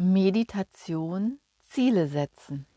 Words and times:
Meditation 0.00 1.40
Ziele 1.60 2.06
setzen. 2.06 2.68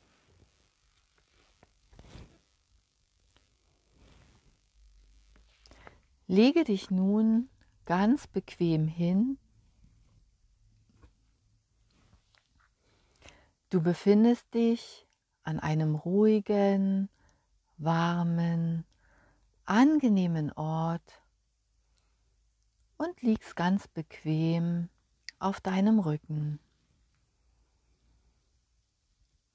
Lege 6.26 6.63
dich 6.63 6.89
nun 6.89 7.47
ganz 7.86 8.25
bequem 8.25 8.88
hin. 8.88 9.38
Du 13.69 13.83
befindest 13.83 14.51
dich 14.56 15.07
an 15.43 15.60
einem 15.60 15.93
ruhigen, 15.93 17.07
warmen, 17.78 18.83
angenehmen 19.65 20.51
Ort 20.54 21.21
und 22.97 23.21
liegst 23.21 23.56
ganz 23.56 23.88
bequem 23.88 24.89
auf 25.38 25.61
deinem 25.61 26.00
Rücken. 26.00 26.60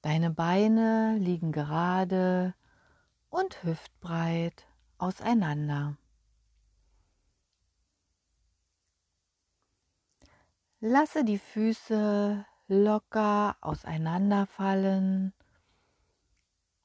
Deine 0.07 0.31
Beine 0.31 1.17
liegen 1.19 1.51
gerade 1.51 2.55
und 3.27 3.61
hüftbreit 3.63 4.65
auseinander. 4.97 5.97
Lasse 10.79 11.25
die 11.25 11.37
Füße 11.37 12.45
locker 12.69 13.57
auseinanderfallen. 13.59 15.33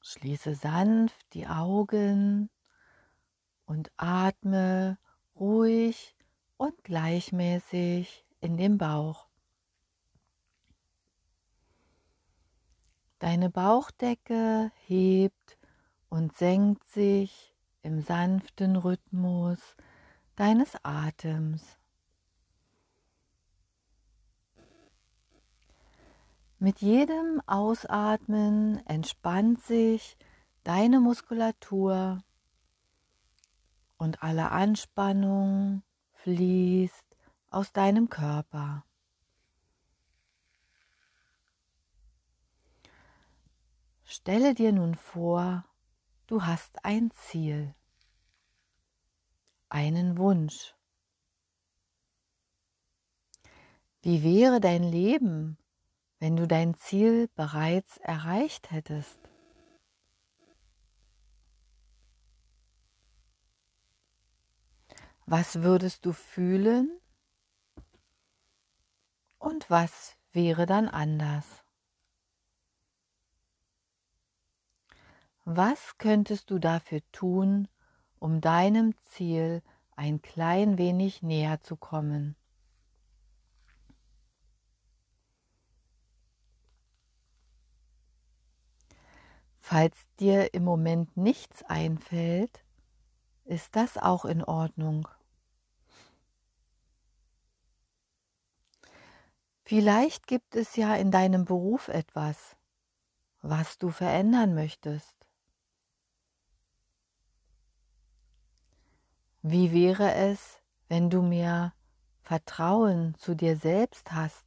Schließe 0.01 0.57
sanft 0.57 1.33
die 1.33 1.47
Augen 1.47 2.51
und 3.67 3.93
atme 3.99 4.99
ruhig 5.37 6.17
und 6.57 6.83
gleichmäßig 6.83 8.27
in 8.41 8.57
den 8.57 8.79
Bauch. 8.79 9.29
Deine 13.23 13.51
Bauchdecke 13.51 14.73
hebt 14.85 15.57
und 16.09 16.37
senkt 16.37 16.85
sich 16.89 17.55
im 17.83 18.01
sanften 18.01 18.75
Rhythmus 18.75 19.77
deines 20.35 20.73
Atems. 20.83 21.79
Mit 26.59 26.81
jedem 26.81 27.41
Ausatmen 27.47 28.85
entspannt 28.89 29.63
sich 29.63 30.17
deine 30.65 30.99
Muskulatur 30.99 32.25
und 33.99 34.21
alle 34.25 34.51
Anspannung 34.51 35.85
fließt 36.15 37.17
aus 37.51 37.73
deinem 37.73 38.09
Körper. 38.09 38.85
Stelle 44.15 44.53
dir 44.53 44.73
nun 44.73 44.95
vor, 44.95 45.65
du 46.27 46.45
hast 46.45 46.85
ein 46.85 47.11
Ziel, 47.13 47.75
einen 49.71 50.19
Wunsch. 50.19 50.75
Wie 54.03 54.23
wäre 54.23 54.61
dein 54.61 54.83
Leben, 54.83 55.57
wenn 56.19 56.37
du 56.37 56.47
dein 56.47 56.75
Ziel 56.75 57.29
bereits 57.37 57.97
erreicht 57.97 58.71
hättest? 58.71 59.19
Was 65.25 65.63
würdest 65.63 66.05
du 66.05 66.13
fühlen 66.13 67.01
und 69.39 69.71
was 69.71 70.19
wäre 70.33 70.67
dann 70.67 70.89
anders? 70.89 71.62
Was 75.45 75.99
könntest 75.99 76.51
du 76.51 76.61
dafür 76.61 77.01
tun, 77.11 77.67
um 78.21 78.41
deinem 78.41 78.95
Ziel 79.05 79.63
ein 79.97 80.23
klein 80.23 80.79
wenig 80.79 81.23
näher 81.23 81.61
zu 81.61 81.77
kommen? 81.77 82.37
Falls 89.59 89.97
dir 90.21 90.55
im 90.55 90.63
Moment 90.63 91.17
nichts 91.17 91.65
einfällt, 91.65 92.65
ist 93.45 93.75
das 93.75 93.99
auch 93.99 94.25
in 94.25 94.45
Ordnung. 94.45 95.09
Vielleicht 99.65 100.29
gibt 100.29 100.55
es 100.55 100.77
ja 100.77 100.95
in 100.95 101.11
deinem 101.11 101.45
Beruf 101.47 101.89
etwas, 101.89 102.57
was 103.41 103.79
du 103.79 103.91
verändern 103.91 104.55
möchtest. 104.55 105.22
Wie 109.45 109.73
wäre 109.73 110.15
es, 110.15 110.61
wenn 110.87 111.11
du 111.11 111.21
mehr 111.21 111.75
Vertrauen 112.23 113.17
zu 113.17 113.35
dir 113.35 113.57
selbst 113.57 114.13
hast, 114.13 114.47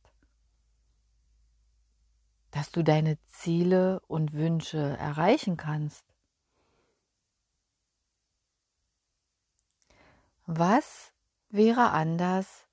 dass 2.51 2.71
du 2.71 2.81
deine 2.81 3.17
Ziele 3.27 3.99
und 4.07 4.31
Wünsche 4.31 4.95
erreichen 4.97 5.57
kannst? 5.57 6.05
Was 10.45 11.11
wäre 11.49 11.89
anders, 11.89 12.65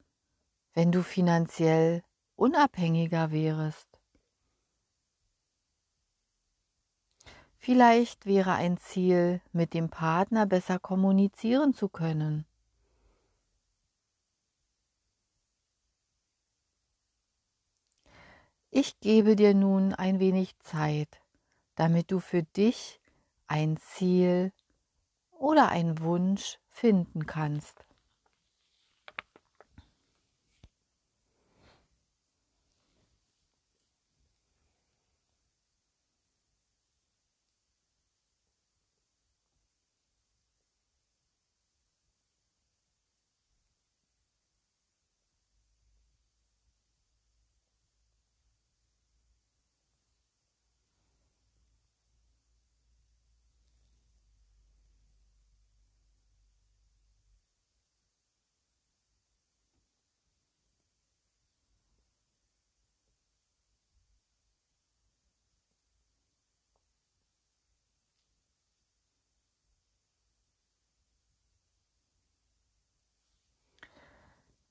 wenn 0.74 0.92
du 0.92 1.02
finanziell 1.02 2.04
unabhängiger 2.36 3.32
wärest? 3.32 3.91
Vielleicht 7.64 8.26
wäre 8.26 8.54
ein 8.54 8.76
Ziel, 8.76 9.40
mit 9.52 9.72
dem 9.72 9.88
Partner 9.88 10.46
besser 10.46 10.80
kommunizieren 10.80 11.74
zu 11.74 11.88
können. 11.88 12.44
Ich 18.72 18.98
gebe 18.98 19.36
dir 19.36 19.54
nun 19.54 19.94
ein 19.94 20.18
wenig 20.18 20.58
Zeit, 20.58 21.20
damit 21.76 22.10
du 22.10 22.18
für 22.18 22.42
dich 22.42 23.00
ein 23.46 23.76
Ziel 23.76 24.52
oder 25.30 25.68
einen 25.68 26.00
Wunsch 26.00 26.58
finden 26.68 27.26
kannst. 27.26 27.86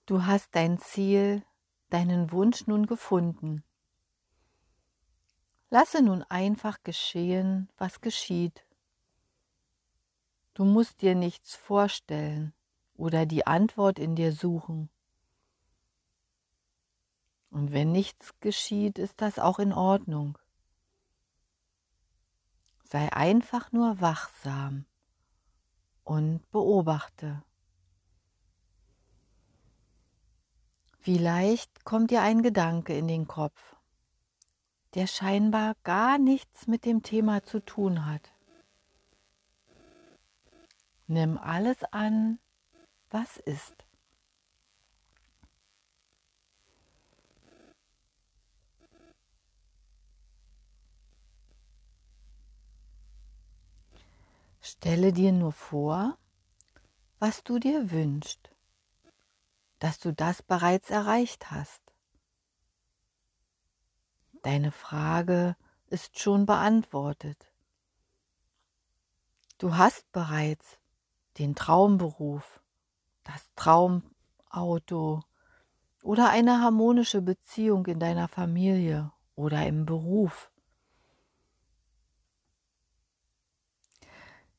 Du 0.05 0.25
hast 0.25 0.55
dein 0.55 0.79
Ziel, 0.79 1.43
deinen 1.89 2.31
Wunsch 2.31 2.67
nun 2.67 2.85
gefunden. 2.85 3.63
Lasse 5.69 6.01
nun 6.01 6.23
einfach 6.23 6.83
geschehen, 6.83 7.69
was 7.77 8.01
geschieht. 8.01 8.65
Du 10.53 10.65
musst 10.65 11.01
dir 11.01 11.15
nichts 11.15 11.55
vorstellen 11.55 12.53
oder 12.95 13.25
die 13.25 13.47
Antwort 13.47 13.99
in 13.99 14.15
dir 14.15 14.33
suchen. 14.33 14.89
Und 17.49 17.71
wenn 17.71 17.91
nichts 17.91 18.37
geschieht, 18.39 18.97
ist 18.97 19.21
das 19.21 19.39
auch 19.39 19.59
in 19.59 19.73
Ordnung. 19.73 20.37
Sei 22.83 23.11
einfach 23.13 23.71
nur 23.71 24.01
wachsam 24.01 24.85
und 26.03 26.49
beobachte. 26.51 27.43
Vielleicht 31.03 31.83
kommt 31.83 32.11
dir 32.11 32.21
ein 32.21 32.43
Gedanke 32.43 32.95
in 32.95 33.07
den 33.07 33.27
Kopf, 33.27 33.75
der 34.93 35.07
scheinbar 35.07 35.75
gar 35.83 36.19
nichts 36.19 36.67
mit 36.67 36.85
dem 36.85 37.01
Thema 37.01 37.41
zu 37.41 37.59
tun 37.59 38.05
hat. 38.05 38.31
Nimm 41.07 41.39
alles 41.39 41.83
an, 41.85 42.37
was 43.09 43.37
ist. 43.37 43.73
Stelle 54.61 55.11
dir 55.11 55.31
nur 55.31 55.51
vor, 55.51 56.15
was 57.17 57.43
du 57.43 57.57
dir 57.57 57.89
wünschst 57.89 58.50
dass 59.81 59.97
du 59.97 60.13
das 60.13 60.43
bereits 60.43 60.91
erreicht 60.91 61.49
hast. 61.49 61.81
Deine 64.43 64.71
Frage 64.71 65.55
ist 65.87 66.19
schon 66.19 66.45
beantwortet. 66.45 67.51
Du 69.57 69.75
hast 69.77 70.11
bereits 70.11 70.77
den 71.39 71.55
Traumberuf, 71.55 72.61
das 73.23 73.49
Traumauto 73.55 75.23
oder 76.03 76.29
eine 76.29 76.61
harmonische 76.61 77.23
Beziehung 77.23 77.87
in 77.87 77.99
deiner 77.99 78.27
Familie 78.27 79.11
oder 79.33 79.65
im 79.65 79.87
Beruf. 79.87 80.51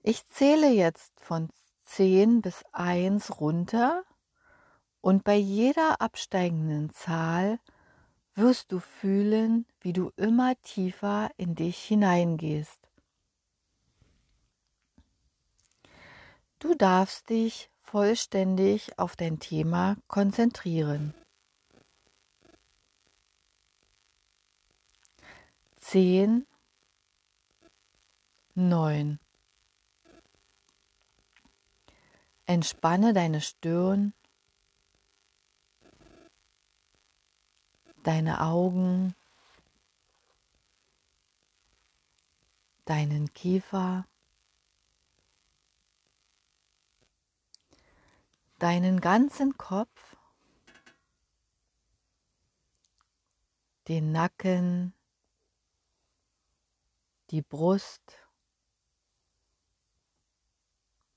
Ich 0.02 0.28
zähle 0.30 0.72
jetzt 0.72 1.12
von 1.20 1.48
10 1.82 2.42
bis 2.42 2.64
1 2.72 3.40
runter 3.40 4.02
und 5.02 5.25
bei 5.25 5.37
jeder 5.37 6.00
absteigenden 6.00 6.94
Zahl 6.94 7.58
wirst 8.34 8.72
du 8.72 8.78
fühlen, 8.78 9.66
wie 9.81 9.93
du 9.93 10.10
immer 10.16 10.54
tiefer 10.62 11.31
in 11.37 11.54
dich 11.54 11.76
hineingehst. 11.76 12.78
Du 16.60 16.75
darfst 16.75 17.28
dich 17.28 17.69
vollständig 17.82 18.99
auf 18.99 19.16
dein 19.16 19.40
Thema 19.40 19.96
konzentrieren. 20.06 21.12
Zehn, 25.76 26.46
neun. 28.55 29.19
Entspanne 32.46 33.12
deine 33.12 33.40
Stirn, 33.40 34.14
deine 38.02 38.40
Augen, 38.40 39.14
deinen 42.84 43.32
Kiefer, 43.32 44.06
deinen 48.58 49.00
ganzen 49.00 49.56
Kopf, 49.56 50.16
den 53.88 54.12
Nacken, 54.12 54.94
die 57.31 57.43
Brust, 57.43 58.19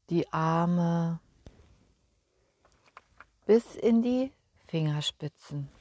die 0.10 0.32
Arme 0.32 1.20
bis 3.46 3.76
in 3.76 4.02
die 4.02 4.32
Fingerspitzen. 4.68 5.75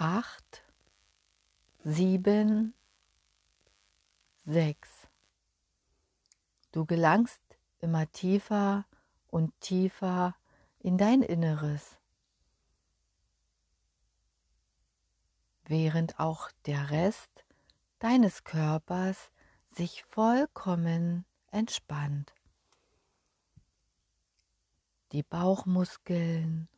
Acht, 0.00 0.62
sieben, 1.82 2.72
sechs. 4.44 5.08
Du 6.70 6.86
gelangst 6.86 7.40
immer 7.80 8.10
tiefer 8.12 8.84
und 9.28 9.58
tiefer 9.60 10.36
in 10.78 10.98
dein 10.98 11.22
Inneres. 11.22 11.98
während 15.68 16.18
auch 16.18 16.50
der 16.66 16.90
Rest 16.90 17.44
deines 17.98 18.44
Körpers 18.44 19.30
sich 19.70 20.02
vollkommen 20.04 21.24
entspannt. 21.50 22.32
Die 25.12 25.22
Bauchmuskeln, 25.22 26.68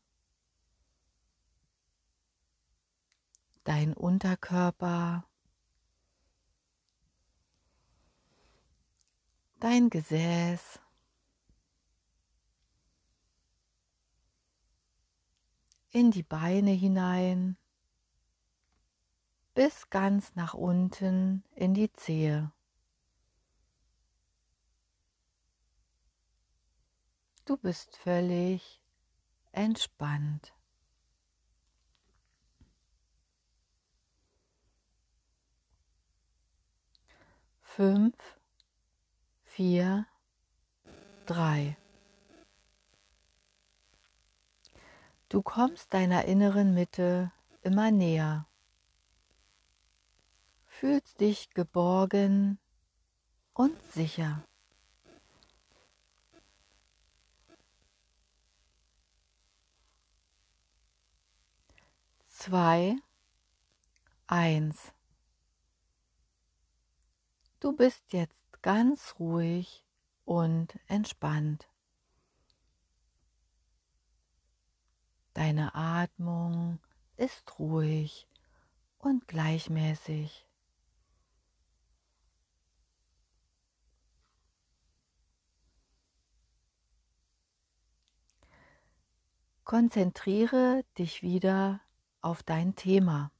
dein 3.71 3.95
Unterkörper, 3.95 5.25
dein 9.61 9.91
Gesäß, 9.91 10.81
in 15.91 16.11
die 16.11 16.25
Beine 16.25 16.73
hinein, 16.73 17.57
bis 19.55 19.89
ganz 19.89 20.35
nach 20.35 20.55
unten 20.55 21.45
in 21.55 21.73
die 21.73 21.93
Zehe. 21.93 22.51
Du 27.45 27.57
bist 27.57 27.97
völlig 27.99 28.83
entspannt. 29.53 30.60
Fünf, 37.77 38.15
vier, 39.45 40.07
drei. 41.27 41.77
Du 45.29 45.43
kommst 45.43 45.95
deiner 45.95 46.25
inneren 46.25 46.75
Mitte 46.75 47.33
immer 47.63 47.91
näher 47.91 48.47
fühlst 50.81 51.21
dich 51.21 51.51
geborgen 51.51 52.59
und 53.53 53.77
sicher. 53.93 54.43
Zwei, 62.29 62.97
eins. 64.27 64.95
Du 67.61 67.73
bist 67.75 68.15
jetzt 68.15 68.41
ganz 68.63 69.17
ruhig 69.19 69.85
und 70.25 70.79
entspannt. 70.87 71.69
Deine 75.35 75.75
Atmung 75.75 76.79
ist 77.19 77.59
ruhig 77.59 78.27
und 78.99 79.29
gleichmäßig. 79.29 80.47
Konzentriere 89.65 90.83
dich 90.97 91.23
wieder 91.23 91.81
auf 92.23 92.43
dein 92.43 92.75
Thema. 92.75 93.31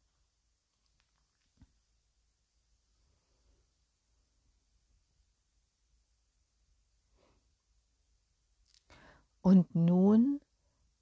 Und 9.51 9.75
nun, 9.75 10.41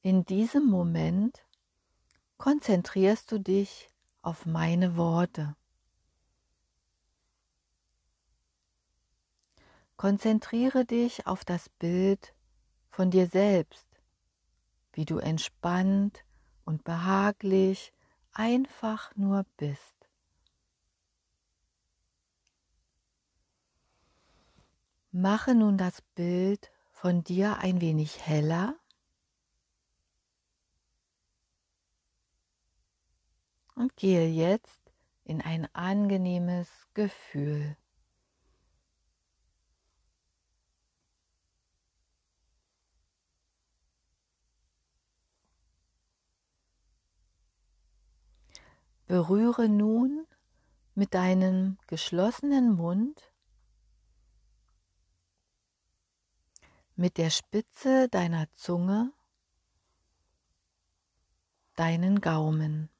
in 0.01 0.25
diesem 0.25 0.65
Moment, 0.65 1.45
konzentrierst 2.39 3.31
du 3.31 3.39
dich 3.39 3.91
auf 4.23 4.47
meine 4.47 4.97
Worte. 4.97 5.55
Konzentriere 9.99 10.87
dich 10.87 11.27
auf 11.27 11.45
das 11.45 11.69
Bild 11.69 12.33
von 12.89 13.11
dir 13.11 13.27
selbst 13.27 13.87
wie 14.95 15.05
du 15.05 15.19
entspannt 15.19 16.25
und 16.65 16.85
behaglich 16.85 17.93
einfach 18.33 19.15
nur 19.15 19.45
bist. 19.59 20.09
Mache 25.13 25.55
nun 25.55 25.77
das 25.77 26.01
Bild 26.15 26.73
von 27.01 27.23
dir 27.23 27.59
ein 27.59 27.81
wenig 27.81 28.27
heller. 28.27 28.75
Und 33.77 33.95
gehe 33.95 34.29
jetzt 34.29 34.93
in 35.23 35.41
ein 35.41 35.73
angenehmes 35.77 36.69
Gefühl. 36.95 37.77
Berühre 49.07 49.69
nun 49.69 50.27
mit 50.97 51.15
deinem 51.15 51.79
geschlossenen 51.87 52.75
Mund 52.75 53.31
mit 56.99 57.17
der 57.17 57.31
Spitze 57.31 58.09
deiner 58.09 58.53
Zunge 58.55 59.13
deinen 61.77 62.21
Gaumen. 62.21 62.91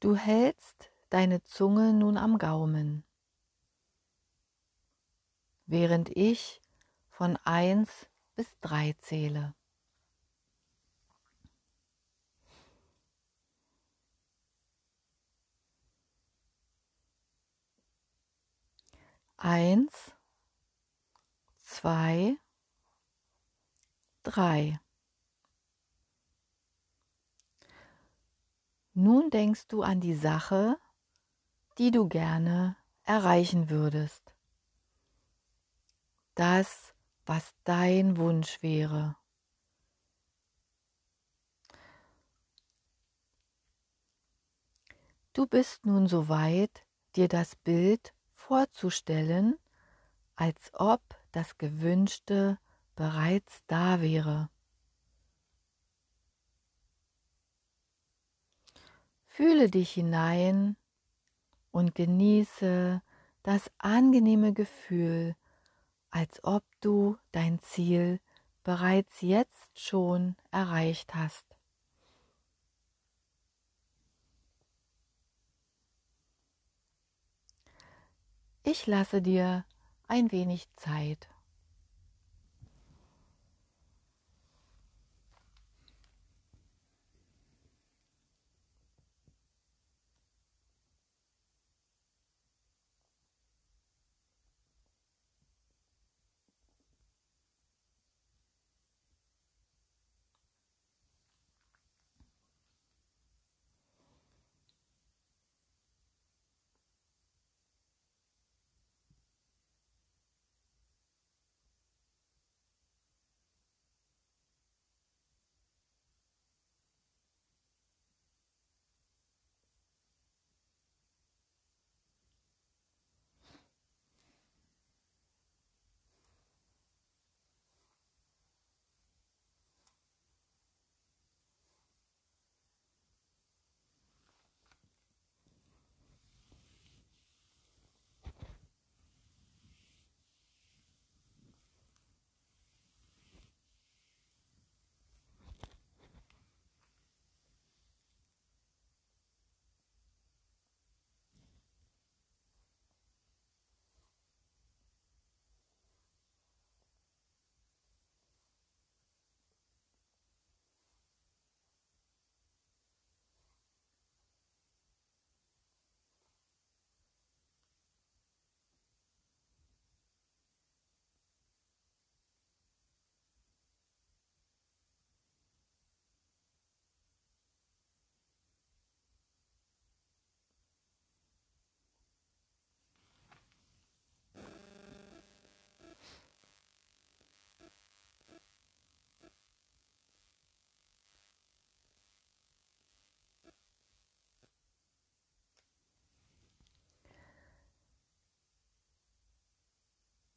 Du 0.00 0.16
hältst 0.16 0.90
deine 1.10 1.44
Zunge 1.44 1.92
nun 1.92 2.16
am 2.16 2.38
Gaumen, 2.38 3.04
während 5.66 6.10
ich 6.10 6.60
von 7.08 7.36
1 7.44 8.08
bis 8.34 8.48
3 8.62 8.96
zähle. 9.00 9.54
Eins, 19.46 19.92
zwei, 21.58 22.38
drei. 24.22 24.80
Nun 28.94 29.28
denkst 29.28 29.68
du 29.68 29.82
an 29.82 30.00
die 30.00 30.14
Sache, 30.14 30.78
die 31.76 31.90
du 31.90 32.08
gerne 32.08 32.74
erreichen 33.02 33.68
würdest. 33.68 34.34
Das, 36.34 36.94
was 37.26 37.52
dein 37.64 38.16
Wunsch 38.16 38.62
wäre. 38.62 39.14
Du 45.34 45.46
bist 45.46 45.84
nun 45.84 46.06
so 46.06 46.30
weit, 46.30 46.86
dir 47.14 47.28
das 47.28 47.54
Bild 47.56 48.14
vorzustellen, 48.46 49.58
als 50.36 50.72
ob 50.74 51.00
das 51.32 51.58
Gewünschte 51.58 52.58
bereits 52.94 53.62
da 53.66 54.00
wäre. 54.00 54.50
Fühle 59.26 59.68
dich 59.68 59.92
hinein 59.92 60.76
und 61.72 61.94
genieße 61.94 63.02
das 63.42 63.70
angenehme 63.78 64.52
Gefühl, 64.52 65.34
als 66.10 66.44
ob 66.44 66.64
du 66.80 67.16
dein 67.32 67.60
Ziel 67.60 68.20
bereits 68.62 69.20
jetzt 69.22 69.78
schon 69.78 70.36
erreicht 70.52 71.14
hast. 71.14 71.53
Ich 78.66 78.86
lasse 78.86 79.20
dir 79.20 79.66
ein 80.08 80.32
wenig 80.32 80.66
Zeit. 80.76 81.28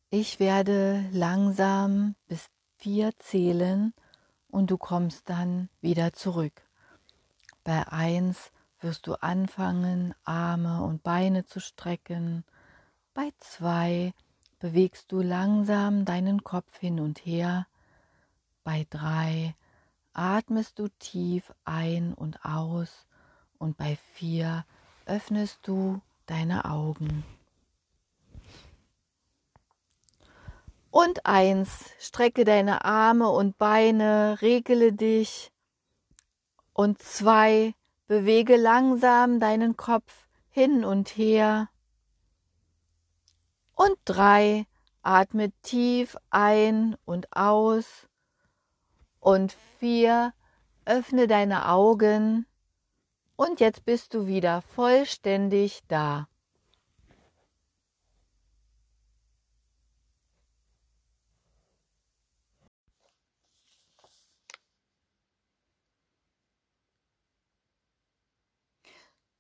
Ich 0.10 0.40
werde 0.40 1.04
langsam 1.12 2.16
bis 2.28 2.50
vier 2.78 3.12
zählen 3.20 3.94
und 4.48 4.72
du 4.72 4.78
kommst 4.78 5.28
dann 5.30 5.68
wieder 5.82 6.14
zurück. 6.14 6.62
Bei 7.66 7.86
eins 7.92 8.54
wirst 8.80 9.06
du 9.08 9.16
anfangen, 9.16 10.16
Arme 10.24 10.82
und 10.82 11.04
Beine 11.04 11.46
zu 11.46 11.60
strecken. 11.60 12.46
Bei 13.14 13.34
zwei 13.40 14.14
bewegst 14.60 15.12
du 15.12 15.22
langsam 15.22 16.06
deinen 16.06 16.42
Kopf 16.42 16.78
hin 16.80 17.02
und 17.02 17.26
her. 17.26 17.68
Bei 18.64 18.88
drei 18.90 19.56
atmest 20.14 20.80
du 20.80 20.88
tief 21.00 21.54
ein 21.66 22.14
und 22.14 22.46
aus 22.46 23.08
und 23.58 23.76
bei 23.76 23.98
vier 24.14 24.66
öffnest 25.06 25.60
du 25.64 26.00
deine 26.28 26.64
Augen. 26.64 27.26
Und 31.00 31.28
eins, 31.28 31.92
strecke 32.00 32.44
deine 32.44 32.84
Arme 32.84 33.30
und 33.30 33.60
Beine, 33.60 34.42
regele 34.42 34.94
dich. 34.94 35.52
Und 36.74 37.04
zwei, 37.04 37.76
bewege 38.08 38.56
langsam 38.56 39.40
deinen 39.40 39.78
Kopf 39.78 40.26
hin 40.50 40.84
und 40.84 41.10
her. 41.10 41.70
Und 43.76 43.96
drei, 44.06 44.66
atme 45.04 45.52
tief 45.62 46.18
ein 46.32 46.96
und 47.06 47.28
aus. 47.32 48.08
Und 49.20 49.56
vier, 49.78 50.34
öffne 50.86 51.28
deine 51.28 51.70
Augen. 51.70 52.48
Und 53.36 53.60
jetzt 53.60 53.86
bist 53.86 54.16
du 54.16 54.26
wieder 54.26 54.64
vollständig 54.64 55.84
da. 55.88 56.28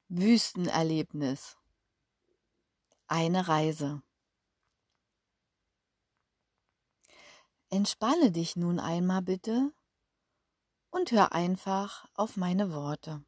Wüstenerlebnis. 0.10 1.58
Eine 3.08 3.48
Reise. 3.48 4.02
Entspanne 7.70 8.32
dich 8.32 8.56
nun 8.56 8.80
einmal 8.80 9.22
bitte 9.22 9.74
und 10.90 11.12
hör 11.12 11.34
einfach 11.34 12.06
auf 12.14 12.38
meine 12.38 12.72
Worte. 12.72 13.24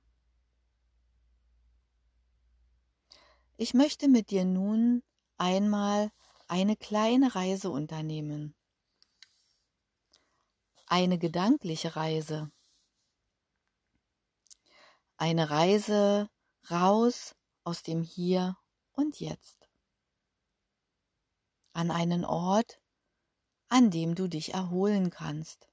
Ich 3.58 3.74
möchte 3.74 4.08
mit 4.08 4.30
dir 4.30 4.46
nun 4.46 5.04
einmal 5.38 6.12
eine 6.48 6.78
kleine 6.78 7.36
Reise 7.36 7.70
unternehmen. 7.70 8.56
eine 10.90 11.20
gedankliche 11.20 11.96
Reise. 11.96 12.52
Eine 15.18 15.50
Reise 15.52 16.30
raus 16.70 17.36
aus 17.64 17.84
dem 17.84 18.04
Hier 18.04 18.58
und 18.92 19.20
Jetzt. 19.20 19.70
An 21.74 21.92
einen 21.92 22.26
Ort, 22.26 22.82
an 23.68 23.92
dem 23.92 24.16
du 24.16 24.28
dich 24.28 24.54
erholen 24.54 25.10
kannst. 25.10 25.70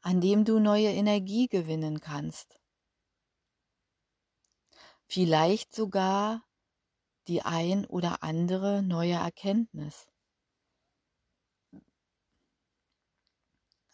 An 0.00 0.20
dem 0.20 0.44
du 0.44 0.60
neue 0.60 0.90
Energie 0.90 1.48
gewinnen 1.48 2.00
kannst. 2.00 2.60
Vielleicht 5.06 5.74
sogar 5.74 6.44
die 7.26 7.42
ein 7.42 7.86
oder 7.86 8.22
andere 8.22 8.82
neue 8.82 9.14
Erkenntnis. 9.14 10.06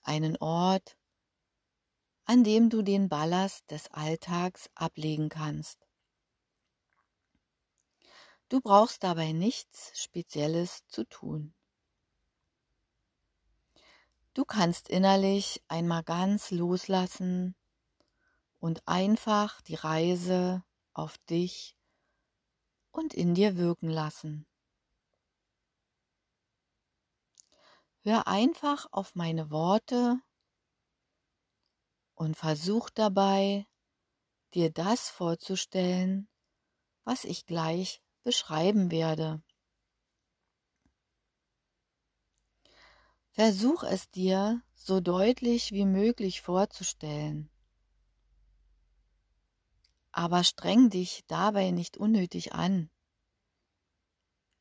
Einen 0.03 0.37
Ort, 0.39 0.97
an 2.31 2.45
dem 2.45 2.71
du 2.71 2.83
den 2.83 3.09
Ballast 3.09 3.69
des 3.73 3.89
Alltags 3.89 4.71
ablegen 4.77 5.31
kannst. 5.31 5.85
Du 8.49 8.61
brauchst 8.61 9.03
dabei 9.03 9.33
nichts 9.33 10.01
Spezielles 10.01 10.87
zu 10.87 11.03
tun. 11.09 11.53
Du 14.33 14.45
kannst 14.45 14.89
innerlich 14.89 15.61
einmal 15.67 16.05
ganz 16.05 16.53
loslassen 16.53 17.57
und 18.61 18.87
einfach 18.87 19.61
die 19.63 19.75
Reise 19.75 20.63
auf 20.93 21.19
dich 21.31 21.77
und 22.93 23.13
in 23.13 23.35
dir 23.35 23.57
wirken 23.57 23.91
lassen. 23.91 24.47
Hör 28.03 28.29
einfach 28.29 28.87
auf 28.93 29.17
meine 29.17 29.51
Worte 29.51 30.21
und 32.21 32.37
versuch 32.37 32.91
dabei, 32.91 33.67
dir 34.53 34.71
das 34.71 35.09
vorzustellen, 35.09 36.29
was 37.03 37.25
ich 37.25 37.47
gleich 37.47 38.03
beschreiben 38.23 38.91
werde. 38.91 39.43
Versuch 43.31 43.85
es 43.85 44.11
dir 44.11 44.63
so 44.75 45.01
deutlich 45.01 45.73
wie 45.73 45.87
möglich 45.87 46.43
vorzustellen. 46.43 47.49
Aber 50.13 50.45
streng 50.45 50.91
dich 50.91 51.25
dabei 51.27 51.71
nicht 51.71 51.97
unnötig 51.97 52.53
an 52.53 52.91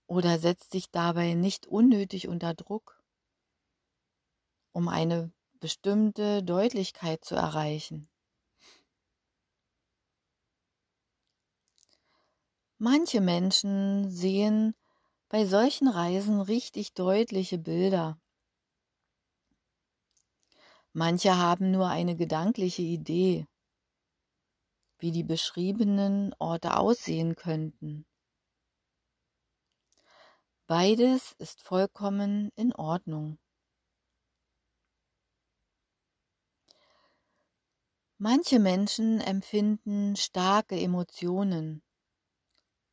oder 0.07 0.39
setz 0.39 0.69
dich 0.69 0.91
dabei 0.91 1.33
nicht 1.33 1.67
unnötig 1.67 2.29
unter 2.29 2.53
Druck, 2.53 3.03
um 4.71 4.87
eine 4.87 5.33
bestimmte 5.59 6.43
Deutlichkeit 6.43 7.23
zu 7.23 7.35
erreichen. 7.35 8.09
Manche 12.77 13.19
Menschen 13.19 14.09
sehen 14.09 14.73
bei 15.27 15.45
solchen 15.45 15.87
Reisen 15.87 16.39
richtig 16.39 16.93
deutliche 16.93 17.57
Bilder. 17.57 18.19
Manche 20.93 21.37
haben 21.37 21.71
nur 21.71 21.87
eine 21.87 22.15
gedankliche 22.15 22.81
Idee, 22.81 23.45
wie 24.97 25.12
die 25.12 25.23
beschriebenen 25.23 26.34
Orte 26.39 26.77
aussehen 26.77 27.36
könnten. 27.36 28.05
Beides 30.67 31.34
ist 31.39 31.62
vollkommen 31.62 32.49
in 32.55 32.73
Ordnung. 32.73 33.39
Manche 38.21 38.60
Menschen 38.60 39.21
empfinden 39.21 40.17
starke 40.17 40.77
Emotionen, 40.77 41.82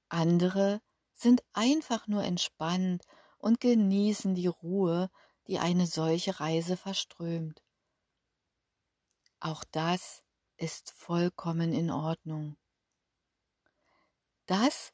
andere 0.08 0.80
sind 1.14 1.42
einfach 1.52 2.06
nur 2.06 2.22
entspannt 2.22 3.02
und 3.38 3.60
genießen 3.60 4.36
die 4.36 4.46
Ruhe, 4.46 5.10
die 5.48 5.58
eine 5.58 5.88
solche 5.88 6.38
Reise 6.38 6.76
verströmt. 6.76 7.60
Auch 9.40 9.64
das 9.72 10.22
ist 10.58 10.92
vollkommen 10.92 11.72
in 11.72 11.90
Ordnung. 11.90 12.56
Das, 14.46 14.92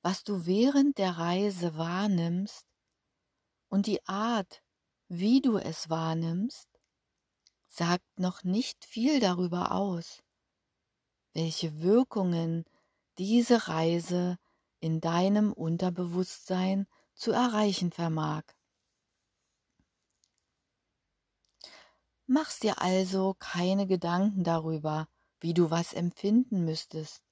was 0.00 0.22
du 0.22 0.46
während 0.46 0.96
der 0.96 1.18
Reise 1.18 1.76
wahrnimmst 1.76 2.68
und 3.68 3.86
die 3.86 4.06
Art, 4.06 4.62
wie 5.08 5.40
du 5.40 5.56
es 5.56 5.90
wahrnimmst, 5.90 6.71
sagt 7.72 8.18
noch 8.18 8.44
nicht 8.44 8.84
viel 8.84 9.18
darüber 9.18 9.72
aus, 9.72 10.22
welche 11.32 11.80
Wirkungen 11.80 12.66
diese 13.16 13.66
Reise 13.66 14.38
in 14.80 15.00
deinem 15.00 15.54
Unterbewusstsein 15.54 16.86
zu 17.14 17.32
erreichen 17.32 17.90
vermag. 17.90 18.42
Machst 22.26 22.62
dir 22.62 22.82
also 22.82 23.34
keine 23.38 23.86
Gedanken 23.86 24.44
darüber, 24.44 25.08
wie 25.40 25.54
du 25.54 25.70
was 25.70 25.94
empfinden 25.94 26.66
müsstest, 26.66 27.22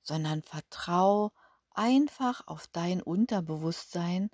sondern 0.00 0.42
vertrau 0.42 1.32
einfach 1.70 2.46
auf 2.46 2.68
dein 2.68 3.02
Unterbewusstsein 3.02 4.30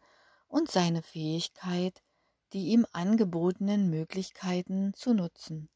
und 0.47 0.71
seine 0.71 1.03
Fähigkeit, 1.03 2.03
die 2.53 2.69
ihm 2.69 2.87
angebotenen 2.93 3.89
Möglichkeiten 3.91 4.95
zu 4.95 5.15
nutzen. 5.15 5.71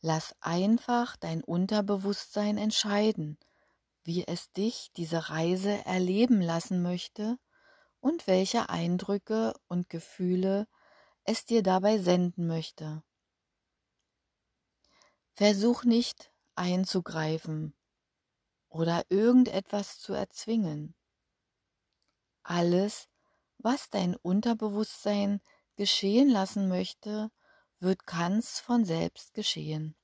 Lass 0.00 0.34
einfach 0.40 1.16
dein 1.16 1.42
Unterbewusstsein 1.42 2.56
entscheiden, 2.56 3.38
wie 4.04 4.26
es 4.26 4.52
dich 4.52 4.92
diese 4.96 5.30
Reise 5.30 5.84
erleben 5.84 6.40
lassen 6.40 6.82
möchte 6.82 7.38
und 8.00 8.26
welche 8.26 8.68
Eindrücke 8.70 9.54
und 9.68 9.88
Gefühle 9.88 10.68
es 11.24 11.44
dir 11.44 11.62
dabei 11.62 11.98
senden 11.98 12.46
möchte. 12.46 13.02
Versuch 15.32 15.84
nicht 15.84 16.32
einzugreifen 16.54 17.74
oder 18.68 19.04
irgendetwas 19.08 19.98
zu 19.98 20.12
erzwingen. 20.12 20.94
Alles, 22.42 23.08
was 23.58 23.90
dein 23.90 24.16
Unterbewusstsein 24.16 25.40
geschehen 25.76 26.28
lassen 26.28 26.68
möchte, 26.68 27.30
wird 27.80 28.06
ganz 28.06 28.60
von 28.60 28.84
selbst 28.84 29.34
geschehen. 29.34 29.96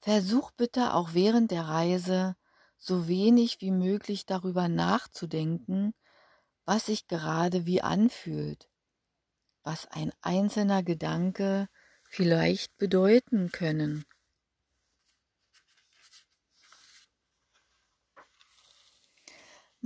Versuch 0.00 0.50
bitte 0.52 0.94
auch 0.94 1.14
während 1.14 1.50
der 1.50 1.64
Reise 1.68 2.36
so 2.78 3.08
wenig 3.08 3.60
wie 3.60 3.70
möglich 3.70 4.26
darüber 4.26 4.68
nachzudenken, 4.68 5.94
was 6.64 6.86
sich 6.86 7.06
gerade 7.06 7.66
wie 7.66 7.82
anfühlt, 7.82 8.70
was 9.62 9.86
ein 9.86 10.12
einzelner 10.22 10.82
Gedanke 10.82 11.68
vielleicht 12.04 12.76
bedeuten 12.76 13.50
können. 13.52 14.04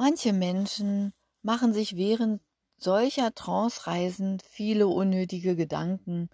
Manche 0.05 0.33
Menschen 0.33 1.13
machen 1.43 1.73
sich 1.73 1.95
während 1.95 2.43
solcher 2.77 3.33
Trance-Reisen 3.37 4.41
viele 4.41 4.89
unnötige 4.89 5.55
Gedanken 5.55 6.29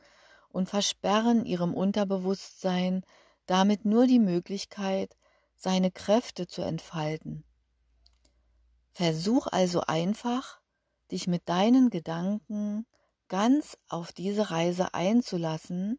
und 0.48 0.70
versperren 0.70 1.44
ihrem 1.44 1.74
Unterbewusstsein 1.74 3.04
damit 3.44 3.84
nur 3.84 4.06
die 4.06 4.20
Möglichkeit, 4.20 5.14
seine 5.54 5.90
Kräfte 5.90 6.46
zu 6.46 6.62
entfalten. 6.62 7.44
Versuch 8.90 9.46
also 9.48 9.82
einfach, 9.82 10.62
dich 11.10 11.26
mit 11.26 11.46
deinen 11.50 11.90
Gedanken 11.90 12.86
ganz 13.28 13.76
auf 13.86 14.12
diese 14.12 14.50
Reise 14.50 14.94
einzulassen 14.94 15.98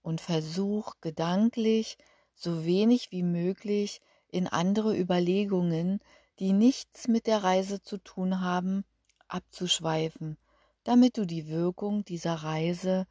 und 0.00 0.22
versuch 0.22 0.94
gedanklich 1.02 1.98
so 2.34 2.64
wenig 2.64 3.12
wie 3.12 3.22
möglich 3.22 4.00
in 4.28 4.46
andere 4.46 4.98
Überlegungen 4.98 6.00
die 6.38 6.52
nichts 6.52 7.08
mit 7.08 7.26
der 7.26 7.42
Reise 7.42 7.82
zu 7.82 7.98
tun 7.98 8.40
haben, 8.40 8.84
abzuschweifen, 9.28 10.36
damit 10.82 11.16
du 11.16 11.26
die 11.26 11.48
Wirkung 11.48 12.04
dieser 12.04 12.34
Reise 12.34 13.06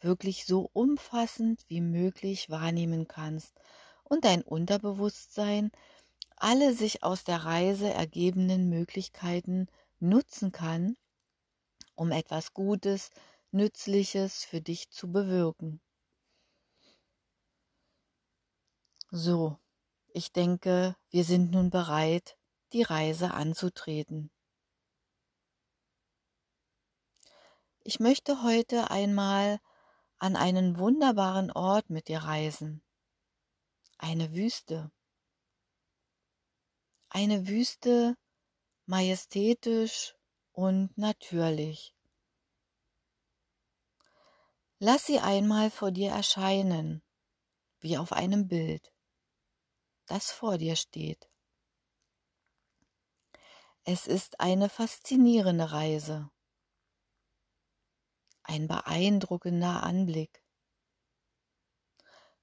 wirklich 0.00 0.44
so 0.46 0.70
umfassend 0.72 1.64
wie 1.68 1.80
möglich 1.80 2.50
wahrnehmen 2.50 3.08
kannst 3.08 3.54
und 4.04 4.24
dein 4.24 4.42
Unterbewusstsein 4.42 5.70
alle 6.36 6.74
sich 6.74 7.02
aus 7.02 7.24
der 7.24 7.44
Reise 7.44 7.92
ergebenden 7.92 8.68
Möglichkeiten 8.68 9.68
nutzen 9.98 10.52
kann, 10.52 10.96
um 11.94 12.12
etwas 12.12 12.52
Gutes, 12.52 13.10
Nützliches 13.52 14.44
für 14.44 14.60
dich 14.60 14.90
zu 14.90 15.10
bewirken. 15.10 15.80
So, 19.10 19.56
ich 20.12 20.32
denke, 20.32 20.94
wir 21.10 21.24
sind 21.24 21.52
nun 21.52 21.70
bereit, 21.70 22.36
die 22.72 22.82
Reise 22.82 23.32
anzutreten. 23.32 24.30
Ich 27.80 28.00
möchte 28.00 28.42
heute 28.42 28.90
einmal 28.90 29.60
an 30.18 30.34
einen 30.34 30.78
wunderbaren 30.78 31.52
Ort 31.52 31.90
mit 31.90 32.08
dir 32.08 32.18
reisen. 32.18 32.82
Eine 33.98 34.34
Wüste. 34.34 34.90
Eine 37.08 37.46
Wüste 37.46 38.16
majestätisch 38.86 40.16
und 40.52 40.96
natürlich. 40.96 41.94
Lass 44.78 45.06
sie 45.06 45.18
einmal 45.18 45.70
vor 45.70 45.90
dir 45.90 46.10
erscheinen, 46.10 47.02
wie 47.80 47.98
auf 47.98 48.12
einem 48.12 48.46
Bild, 48.46 48.92
das 50.06 50.30
vor 50.30 50.58
dir 50.58 50.76
steht. 50.76 51.30
Es 53.88 54.06
ist 54.06 54.40
eine 54.40 54.68
faszinierende 54.68 55.70
Reise 55.70 56.28
ein 58.48 58.68
beeindruckender 58.68 59.82
Anblick. 59.82 60.42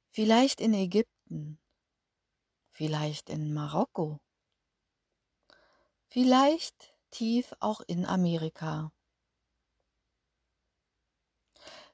Vielleicht 0.10 0.60
in 0.60 0.74
Ägypten, 0.74 1.60
vielleicht 2.72 3.30
in 3.30 3.54
Marokko, 3.54 4.20
vielleicht 6.08 6.94
tief 7.10 7.54
auch 7.60 7.82
in 7.82 8.06
Amerika, 8.06 8.92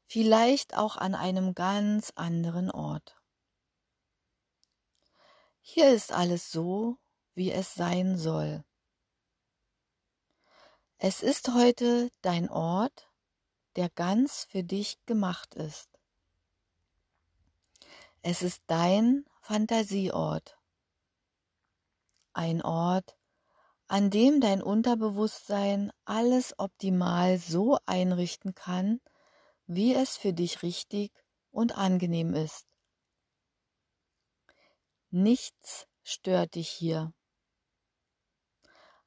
vielleicht 0.04 0.76
auch 0.76 0.98
an 0.98 1.14
einem 1.16 1.54
ganz 1.54 2.12
anderen 2.16 2.72
Ort. 2.72 3.22
Hier 5.62 5.94
ist 5.94 6.12
alles 6.12 6.52
so, 6.52 6.98
wie 7.36 7.52
es 7.52 7.76
sein 7.76 8.18
soll. 8.18 8.66
Es 11.02 11.24
ist 11.24 11.54
heute 11.54 12.12
dein 12.22 12.50
Ort, 12.50 13.10
der 13.78 13.90
ganz 13.90 14.44
für 14.44 14.66
dich 14.66 14.98
gemacht 15.06 15.56
ist. 15.56 15.88
Es 18.22 18.42
ist 18.42 18.64
dein 18.68 19.26
Fantasieort, 19.40 20.60
ein 22.34 22.62
Ort, 22.62 23.18
an 23.88 24.10
dem 24.10 24.42
dein 24.42 24.62
Unterbewusstsein 24.62 25.94
alles 26.04 26.60
optimal 26.60 27.38
so 27.38 27.78
einrichten 27.86 28.54
kann, 28.54 29.00
wie 29.68 29.96
es 29.96 30.18
für 30.18 30.34
dich 30.34 30.64
richtig 30.64 31.14
und 31.50 31.78
angenehm 31.78 32.34
ist. 32.34 32.68
Nichts 35.12 35.88
stört 36.04 36.56
dich 36.56 36.68
hier. 36.68 37.14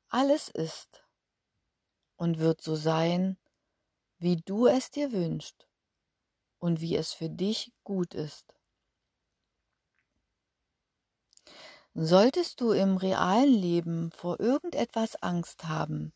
Alles 0.08 0.48
ist 0.48 1.01
und 2.22 2.38
wird 2.38 2.60
so 2.60 2.76
sein, 2.76 3.36
wie 4.18 4.36
du 4.36 4.68
es 4.68 4.92
dir 4.92 5.10
wünschst 5.10 5.66
und 6.60 6.80
wie 6.80 6.94
es 6.94 7.12
für 7.12 7.28
dich 7.28 7.72
gut 7.82 8.14
ist. 8.14 8.54
Solltest 11.94 12.60
du 12.60 12.70
im 12.70 12.96
realen 12.96 13.52
Leben 13.52 14.12
vor 14.12 14.38
irgendetwas 14.38 15.16
Angst 15.16 15.64
haben, 15.64 16.12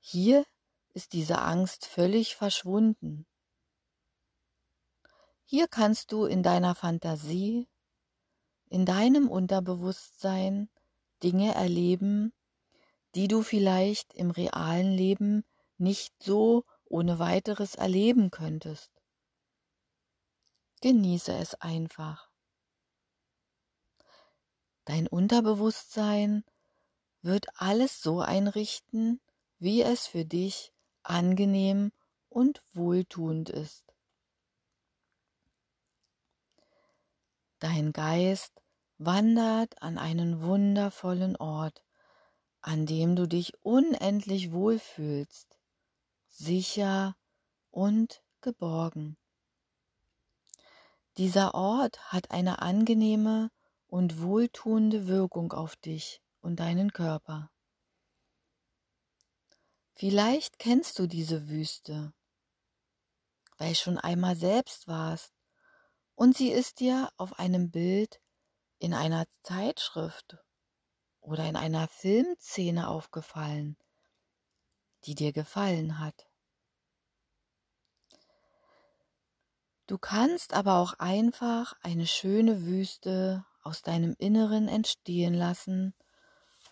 hier 0.00 0.46
ist 0.94 1.12
diese 1.12 1.40
Angst 1.40 1.84
völlig 1.84 2.34
verschwunden. 2.34 3.26
Hier 5.44 5.68
kannst 5.68 6.12
du 6.12 6.24
in 6.24 6.42
deiner 6.42 6.74
Fantasie, 6.74 7.68
in 8.70 8.86
deinem 8.86 9.28
Unterbewusstsein 9.28 10.70
Dinge 11.22 11.54
erleben, 11.54 12.32
die 13.14 13.28
du 13.28 13.42
vielleicht 13.42 14.14
im 14.14 14.30
realen 14.30 14.92
Leben 14.92 15.44
nicht 15.78 16.14
so 16.22 16.64
ohne 16.84 17.18
weiteres 17.18 17.74
erleben 17.74 18.30
könntest. 18.30 18.90
Genieße 20.80 21.32
es 21.34 21.54
einfach. 21.54 22.30
Dein 24.84 25.06
Unterbewusstsein 25.06 26.44
wird 27.20 27.46
alles 27.54 28.02
so 28.02 28.20
einrichten, 28.20 29.20
wie 29.58 29.82
es 29.82 30.06
für 30.06 30.24
dich 30.24 30.72
angenehm 31.04 31.92
und 32.28 32.64
wohltuend 32.72 33.48
ist. 33.48 33.94
Dein 37.60 37.92
Geist 37.92 38.60
wandert 38.98 39.80
an 39.82 39.98
einen 39.98 40.42
wundervollen 40.42 41.36
Ort, 41.36 41.84
an 42.62 42.86
dem 42.86 43.16
du 43.16 43.26
dich 43.26 43.52
unendlich 43.62 44.52
wohlfühlst 44.52 45.58
sicher 46.28 47.16
und 47.70 48.22
geborgen. 48.40 49.16
Dieser 51.18 51.54
Ort 51.54 52.12
hat 52.12 52.30
eine 52.30 52.62
angenehme 52.62 53.50
und 53.86 54.22
wohltuende 54.22 55.06
Wirkung 55.06 55.52
auf 55.52 55.76
dich 55.76 56.22
und 56.40 56.60
deinen 56.60 56.92
Körper. 56.92 57.50
Vielleicht 59.94 60.58
kennst 60.58 60.98
du 60.98 61.06
diese 61.06 61.48
Wüste, 61.48 62.14
weil 63.58 63.74
schon 63.74 63.98
einmal 63.98 64.36
selbst 64.36 64.88
warst 64.88 65.32
und 66.14 66.36
sie 66.36 66.50
ist 66.50 66.80
dir 66.80 67.10
auf 67.16 67.38
einem 67.38 67.70
Bild 67.70 68.20
in 68.78 68.94
einer 68.94 69.26
Zeitschrift 69.42 70.38
oder 71.22 71.48
in 71.48 71.56
einer 71.56 71.88
Filmszene 71.88 72.88
aufgefallen 72.88 73.76
die 75.04 75.14
dir 75.14 75.32
gefallen 75.32 75.98
hat. 75.98 76.26
Du 79.86 79.98
kannst 79.98 80.54
aber 80.54 80.76
auch 80.76 80.94
einfach 80.94 81.74
eine 81.82 82.06
schöne 82.06 82.64
Wüste 82.64 83.44
aus 83.62 83.82
deinem 83.82 84.14
Inneren 84.18 84.68
entstehen 84.68 85.34
lassen 85.34 85.94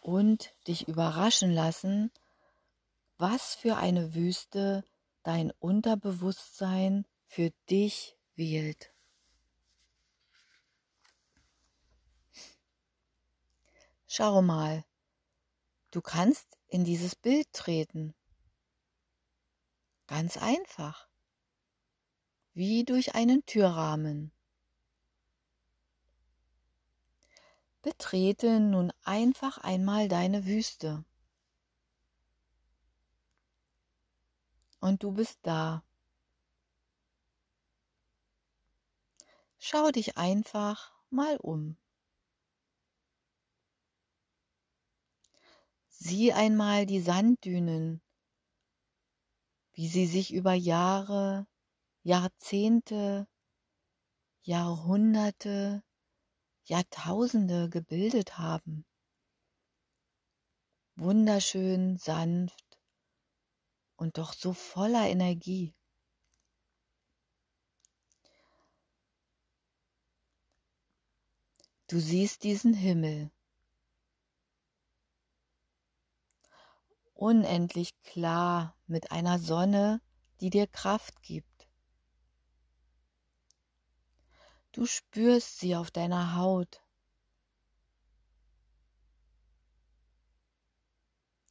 und 0.00 0.52
dich 0.66 0.88
überraschen 0.88 1.52
lassen, 1.52 2.10
was 3.18 3.54
für 3.54 3.76
eine 3.76 4.14
Wüste 4.14 4.84
dein 5.22 5.50
Unterbewusstsein 5.58 7.06
für 7.26 7.50
dich 7.68 8.16
wählt. 8.34 8.92
Schau 14.12 14.42
mal, 14.42 14.84
du 15.92 16.00
kannst 16.00 16.58
in 16.66 16.82
dieses 16.82 17.14
Bild 17.14 17.52
treten 17.52 18.12
Ganz 20.08 20.36
einfach. 20.36 21.08
Wie 22.52 22.84
durch 22.84 23.14
einen 23.14 23.46
Türrahmen. 23.46 24.32
Betrete 27.82 28.58
nun 28.58 28.92
einfach 29.04 29.58
einmal 29.58 30.08
deine 30.08 30.44
Wüste. 30.44 31.04
Und 34.80 35.04
du 35.04 35.12
bist 35.12 35.38
da. 35.42 35.84
Schau 39.60 39.92
dich 39.92 40.18
einfach 40.18 40.92
mal 41.10 41.36
um. 41.36 41.76
Sieh 46.02 46.32
einmal 46.32 46.86
die 46.86 47.02
Sanddünen, 47.02 48.00
wie 49.74 49.86
sie 49.86 50.06
sich 50.06 50.32
über 50.32 50.54
Jahre, 50.54 51.46
Jahrzehnte, 52.02 53.28
Jahrhunderte, 54.40 55.84
Jahrtausende 56.64 57.68
gebildet 57.68 58.38
haben. 58.38 58.86
Wunderschön, 60.96 61.98
sanft 61.98 62.80
und 63.96 64.16
doch 64.16 64.32
so 64.32 64.54
voller 64.54 65.06
Energie. 65.06 65.74
Du 71.88 72.00
siehst 72.00 72.42
diesen 72.42 72.72
Himmel, 72.72 73.30
unendlich 77.20 78.00
klar 78.02 78.74
mit 78.86 79.12
einer 79.12 79.38
Sonne, 79.38 80.00
die 80.40 80.48
dir 80.48 80.66
Kraft 80.66 81.22
gibt. 81.22 81.68
Du 84.72 84.86
spürst 84.86 85.60
sie 85.60 85.76
auf 85.76 85.90
deiner 85.90 86.36
Haut. 86.36 86.82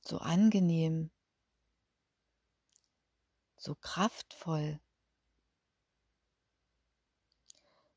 So 0.01 0.17
angenehm, 0.17 1.12
so 3.58 3.75
kraftvoll, 3.75 4.79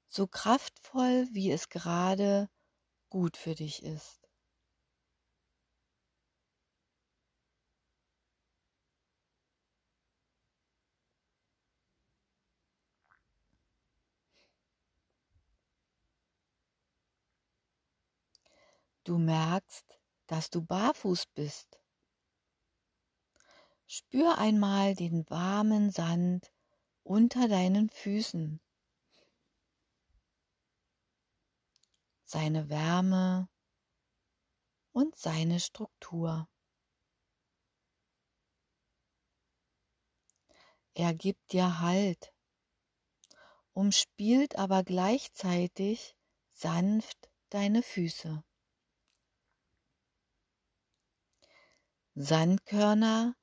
so 0.09 0.27
kraftvoll, 0.27 1.27
wie 1.33 1.51
es 1.51 1.71
gerade 1.71 2.51
gut 3.09 3.39
für 3.39 3.55
dich 3.55 3.83
ist. 3.83 4.22
Du 19.05 19.19
merkst, 19.19 19.85
dass 20.27 20.49
du 20.51 20.62
barfuß 20.62 21.27
bist. 21.35 21.81
Spür 23.87 24.38
einmal 24.38 24.95
den 24.95 25.29
warmen 25.29 25.91
Sand 25.91 26.53
unter 27.03 27.49
deinen 27.49 27.91
Füßen, 27.91 28.61
seine 32.25 32.69
Wärme 32.71 33.49
und 34.93 35.17
seine 35.17 35.59
Struktur. 35.59 36.49
Er 40.95 41.12
gibt 41.12 41.53
dir 41.53 41.81
Halt, 41.81 42.33
umspielt 43.73 44.57
aber 44.57 44.85
gleichzeitig 44.85 46.17
sanft 46.51 47.31
deine 47.51 47.83
Füße. 47.83 48.45
Sandkörner, 52.14 53.35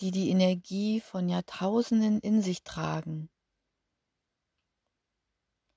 die 0.00 0.12
die 0.12 0.30
Energie 0.30 1.00
von 1.00 1.28
Jahrtausenden 1.28 2.20
in 2.20 2.42
sich 2.42 2.62
tragen, 2.62 3.28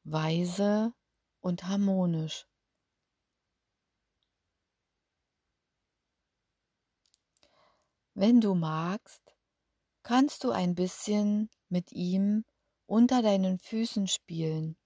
weise 0.04 0.94
und 1.42 1.64
harmonisch. 1.64 2.48
Wenn 8.14 8.40
du 8.40 8.54
magst, 8.54 9.36
kannst 10.04 10.44
du 10.44 10.52
ein 10.52 10.76
bisschen 10.76 11.50
mit 11.70 11.92
ihm 11.92 12.46
unter 12.86 13.24
deinen 13.24 13.58
Füßen 13.58 14.08
spielen. 14.08 14.78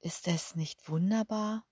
Ist 0.00 0.28
es 0.28 0.54
nicht 0.54 0.88
wunderbar? 0.88 1.66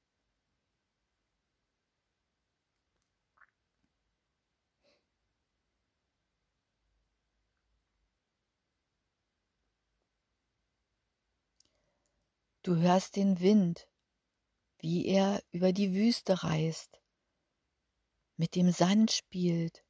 Du 12.65 12.77
hörst 12.77 13.17
den 13.17 13.41
Wind, 13.41 13.87
wie 14.79 15.05
er 15.07 15.45
über 15.53 15.75
die 15.75 15.93
Wüste 15.93 16.45
reist, 16.45 16.99
mit 18.37 18.55
dem 18.55 18.73
Sand 18.73 19.13
spielt 19.13 19.85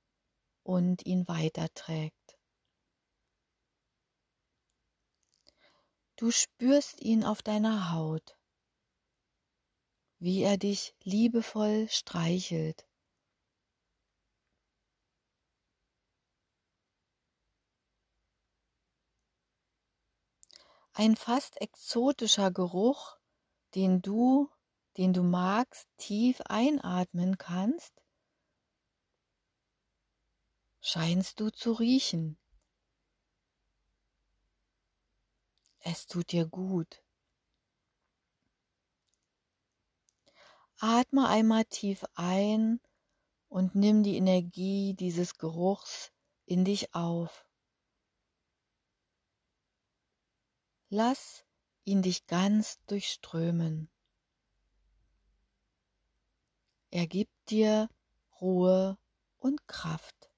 und 0.64 1.06
ihn 1.06 1.28
weiterträgt. 1.28 2.36
Du 6.16 6.32
spürst 6.32 7.00
ihn 7.00 7.22
auf 7.22 7.42
deiner 7.42 7.92
Haut, 7.92 8.36
wie 10.18 10.42
er 10.42 10.56
dich 10.56 10.96
liebevoll 11.04 11.86
streichelt. 11.88 12.88
Ein 20.96 21.16
fast 21.16 21.60
exotischer 21.60 22.52
Geruch, 22.52 23.18
den 23.74 24.00
du, 24.00 24.48
den 24.96 25.12
du 25.12 25.24
magst, 25.24 25.88
tief 25.96 26.40
einatmen 26.42 27.36
kannst, 27.36 28.00
scheinst 30.80 31.40
du 31.40 31.50
zu 31.50 31.72
riechen. 31.72 32.38
Es 35.80 36.06
tut 36.06 36.30
dir 36.30 36.46
gut. 36.46 37.02
Atme 40.78 41.26
einmal 41.26 41.64
tief 41.64 42.04
ein 42.14 42.80
und 43.48 43.74
nimm 43.74 44.04
die 44.04 44.16
Energie 44.16 44.94
dieses 44.94 45.38
Geruchs 45.38 46.12
in 46.44 46.64
dich 46.64 46.94
auf. 46.94 47.44
Lass 50.88 51.44
ihn 51.84 52.02
dich 52.02 52.26
ganz 52.26 52.78
durchströmen. 52.86 53.90
Er 56.90 57.06
gibt 57.06 57.50
dir 57.50 57.88
Ruhe 58.40 58.98
und 59.38 59.66
Kraft. 59.66 60.30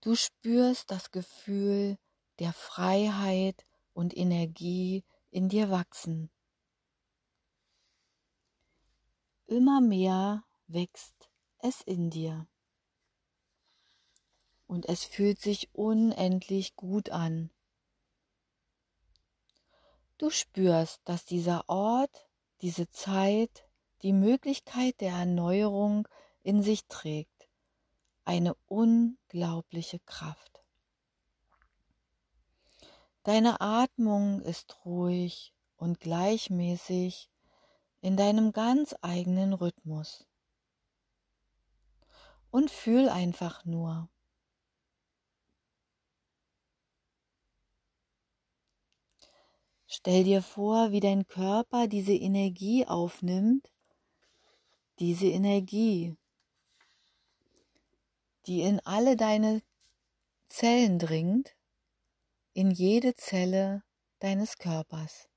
Du 0.00 0.16
spürst 0.16 0.90
das 0.90 1.10
Gefühl 1.10 1.98
der 2.38 2.52
Freiheit 2.52 3.66
und 3.92 4.16
Energie 4.16 5.04
in 5.30 5.48
dir 5.48 5.70
wachsen. 5.70 6.30
Immer 9.46 9.80
mehr 9.80 10.44
wächst 10.68 11.30
es 11.58 11.82
in 11.82 12.08
dir. 12.08 12.48
Und 14.70 14.88
es 14.88 15.02
fühlt 15.02 15.40
sich 15.40 15.68
unendlich 15.74 16.76
gut 16.76 17.10
an. 17.10 17.50
Du 20.16 20.30
spürst, 20.30 21.00
dass 21.04 21.24
dieser 21.24 21.68
Ort, 21.68 22.28
diese 22.60 22.88
Zeit 22.88 23.64
die 24.02 24.12
Möglichkeit 24.12 25.00
der 25.00 25.14
Erneuerung 25.14 26.06
in 26.44 26.62
sich 26.62 26.86
trägt 26.86 27.48
eine 28.24 28.54
unglaubliche 28.66 29.98
Kraft. 29.98 30.62
Deine 33.24 33.60
Atmung 33.60 34.40
ist 34.40 34.84
ruhig 34.84 35.52
und 35.78 35.98
gleichmäßig 35.98 37.28
in 38.02 38.16
deinem 38.16 38.52
ganz 38.52 38.94
eigenen 39.02 39.52
Rhythmus. 39.52 40.28
Und 42.52 42.70
fühl 42.70 43.08
einfach 43.08 43.64
nur. 43.64 44.08
Stell 49.92 50.22
dir 50.22 50.40
vor, 50.40 50.92
wie 50.92 51.00
dein 51.00 51.26
Körper 51.26 51.88
diese 51.88 52.12
Energie 52.12 52.86
aufnimmt, 52.86 53.72
diese 55.00 55.26
Energie, 55.26 56.16
die 58.46 58.60
in 58.60 58.78
alle 58.86 59.16
deine 59.16 59.62
Zellen 60.46 61.00
dringt, 61.00 61.56
in 62.52 62.70
jede 62.70 63.16
Zelle 63.16 63.82
deines 64.20 64.58
Körpers. 64.58 65.28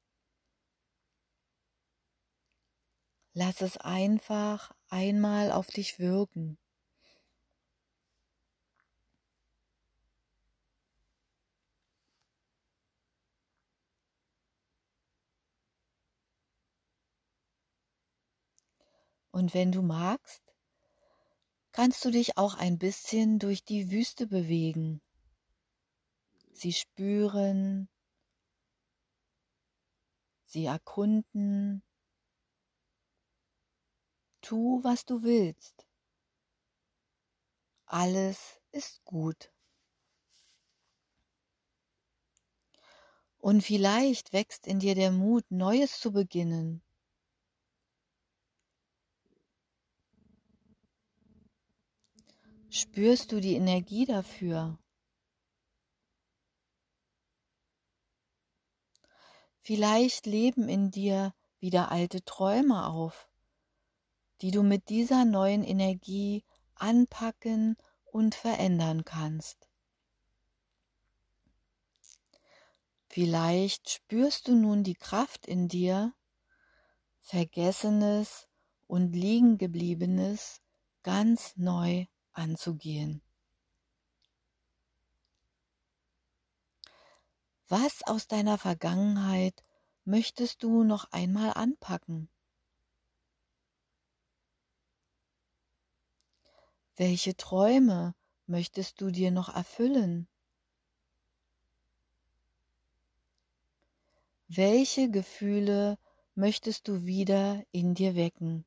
Lass 3.34 3.60
es 3.62 3.78
einfach 3.78 4.72
einmal 4.88 5.52
auf 5.52 5.66
dich 5.66 5.98
wirken. 5.98 6.60
Und 19.34 19.56
wenn 19.56 19.72
du 19.72 19.82
magst, 19.82 20.44
kannst 21.72 22.06
du 22.06 22.12
dich 22.12 22.38
auch 22.38 22.54
ein 22.54 22.78
bisschen 22.78 23.40
durch 23.40 23.66
die 23.66 23.90
Wüste 23.90 24.28
bewegen. 24.28 25.02
Sie 26.52 26.72
spüren, 26.72 27.90
sie 30.44 30.66
erkunden. 30.66 31.82
Tu, 34.42 34.84
was 34.84 35.04
du 35.04 35.24
willst. 35.24 35.88
Alles 37.88 38.62
ist 38.72 39.04
gut. 39.04 39.52
Und 43.40 43.64
vielleicht 43.64 44.32
wächst 44.32 44.68
in 44.68 44.78
dir 44.78 44.94
der 44.94 45.12
Mut, 45.12 45.50
Neues 45.50 46.00
zu 46.00 46.12
beginnen, 46.12 46.84
Spürst 52.76 53.32
du 53.32 53.40
die 53.40 53.54
Energie 53.54 54.06
dafür? 54.06 54.80
Vielleicht 59.60 60.26
leben 60.26 60.68
in 60.68 60.90
dir 60.90 61.36
wieder 61.60 61.92
alte 61.92 62.26
Träume 62.26 62.88
auf, 62.88 63.30
die 64.42 64.50
du 64.50 64.64
mit 64.64 64.90
dieser 64.90 65.24
neuen 65.24 65.64
Energie 65.64 66.44
anpacken 66.74 67.78
und 68.06 68.34
verändern 68.34 69.06
kannst. 69.06 69.70
Vielleicht 73.08 73.88
spürst 73.88 74.48
du 74.48 74.56
nun 74.56 74.84
die 74.84 74.96
Kraft 74.96 75.46
in 75.46 75.68
dir, 75.68 76.16
Vergessenes 77.22 78.48
und 78.88 79.14
Liegengebliebenes 79.14 80.64
ganz 81.04 81.56
neu 81.56 82.08
anzugehen. 82.34 83.22
Was 87.68 88.04
aus 88.04 88.28
deiner 88.28 88.58
Vergangenheit 88.58 89.64
möchtest 90.06 90.64
du 90.64 90.84
noch 90.84 91.12
einmal 91.12 91.54
anpacken? 91.54 92.30
Welche 96.96 97.36
Träume 97.36 98.14
möchtest 98.46 99.02
du 99.02 99.10
dir 99.10 99.32
noch 99.32 99.50
erfüllen? 99.50 100.28
Welche 104.48 105.10
Gefühle 105.10 105.98
möchtest 106.36 106.88
du 106.88 107.06
wieder 107.06 107.64
in 107.72 107.96
dir 107.96 108.16
wecken? 108.16 108.66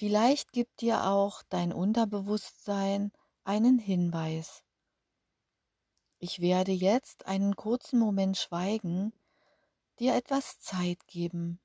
Vielleicht 0.00 0.52
gibt 0.52 0.80
dir 0.80 1.08
auch 1.08 1.42
dein 1.50 1.74
Unterbewusstsein 1.74 3.12
einen 3.44 3.78
Hinweis. 3.78 4.64
Ich 6.18 6.40
werde 6.40 6.72
jetzt 6.72 7.26
einen 7.26 7.54
kurzen 7.54 7.98
Moment 7.98 8.38
schweigen, 8.38 9.12
dir 9.98 10.14
etwas 10.14 10.58
Zeit 10.58 11.06
geben. 11.06 11.60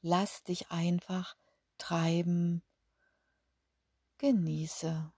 Lass 0.00 0.44
dich 0.44 0.70
einfach 0.70 1.36
treiben. 1.76 2.62
Genieße. 4.16 5.12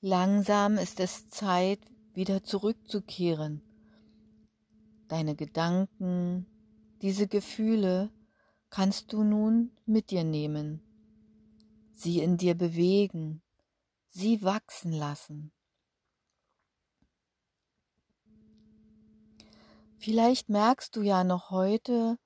Langsam 0.00 0.78
ist 0.78 1.00
es 1.00 1.28
Zeit, 1.28 1.80
wieder 2.18 2.42
zurückzukehren. 2.42 3.62
Deine 5.06 5.36
Gedanken, 5.36 6.46
diese 7.00 7.28
Gefühle 7.28 8.10
kannst 8.70 9.12
du 9.12 9.22
nun 9.22 9.70
mit 9.86 10.10
dir 10.10 10.24
nehmen, 10.24 10.82
sie 11.94 12.18
in 12.18 12.36
dir 12.36 12.56
bewegen, 12.56 13.40
sie 14.08 14.42
wachsen 14.42 14.92
lassen. 14.92 15.52
Vielleicht 19.96 20.48
merkst 20.48 20.96
du 20.96 21.02
ja 21.02 21.22
noch 21.22 21.50
heute 21.50 22.18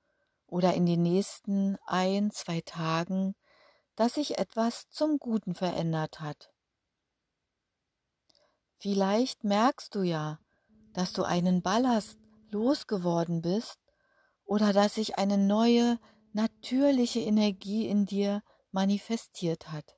oder 0.47 0.73
in 0.73 0.87
den 0.87 1.03
nächsten 1.03 1.77
ein, 1.85 2.31
zwei 2.31 2.61
Tagen, 2.61 3.35
dass 3.95 4.15
sich 4.15 4.39
etwas 4.39 4.89
zum 4.89 5.19
Guten 5.19 5.53
verändert 5.53 6.19
hat. 6.19 6.52
Vielleicht 8.83 9.45
merkst 9.45 9.95
du 9.95 10.01
ja, 10.01 10.41
dass 10.91 11.13
du 11.13 11.23
einen 11.23 11.61
Ballast 11.61 12.19
losgeworden 12.49 13.41
bist 13.41 13.79
oder 14.43 14.73
dass 14.73 14.95
sich 14.95 15.17
eine 15.17 15.37
neue, 15.37 15.97
natürliche 16.33 17.21
Energie 17.21 17.87
in 17.87 18.05
dir 18.05 18.43
manifestiert 18.71 19.71
hat. 19.71 19.95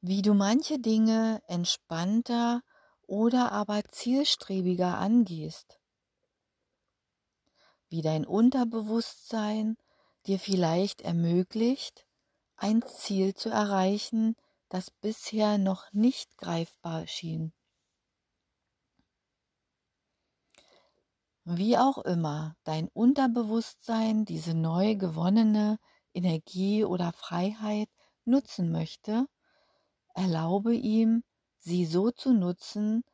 Wie 0.00 0.22
du 0.22 0.32
manche 0.32 0.78
Dinge 0.78 1.42
entspannter 1.46 2.62
oder 3.06 3.52
aber 3.52 3.84
zielstrebiger 3.84 4.96
angehst. 4.96 5.78
Wie 7.90 8.00
dein 8.00 8.24
Unterbewusstsein 8.24 9.76
dir 10.24 10.38
vielleicht 10.38 11.02
ermöglicht, 11.02 12.06
ein 12.56 12.80
Ziel 12.80 13.34
zu 13.34 13.50
erreichen, 13.50 14.36
das 14.72 14.90
bisher 14.90 15.58
noch 15.58 15.92
nicht 15.92 16.38
greifbar 16.38 17.06
schien. 17.06 17.52
Wie 21.44 21.76
auch 21.76 21.98
immer 21.98 22.56
dein 22.64 22.88
Unterbewusstsein 22.88 24.24
diese 24.24 24.54
neu 24.54 24.94
gewonnene 24.94 25.78
Energie 26.14 26.84
oder 26.84 27.12
Freiheit 27.12 27.90
nutzen 28.24 28.72
möchte, 28.72 29.26
erlaube 30.14 30.74
ihm, 30.74 31.22
sie 31.58 31.84
so 31.84 32.10
zu 32.10 32.32
nutzen, 32.32 33.04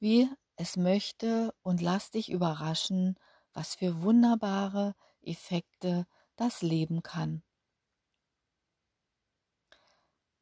wie 0.00 0.28
es 0.56 0.76
möchte 0.76 1.54
und 1.62 1.80
lass 1.80 2.10
dich 2.10 2.30
überraschen, 2.30 3.16
was 3.54 3.76
für 3.76 4.02
wunderbare 4.02 4.94
Effekte 5.22 6.06
das 6.36 6.60
Leben 6.60 7.02
kann. 7.02 7.42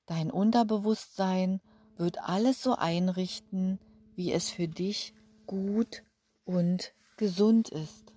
Dein 0.07 0.31
Unterbewusstsein 0.31 1.61
wird 1.97 2.19
alles 2.19 2.63
so 2.63 2.77
einrichten, 2.77 3.79
wie 4.15 4.33
es 4.33 4.51
für 4.51 4.69
dich 4.69 5.15
gut 5.47 6.05
und 6.45 6.93
gesund 7.17 7.69
ist. 7.69 8.13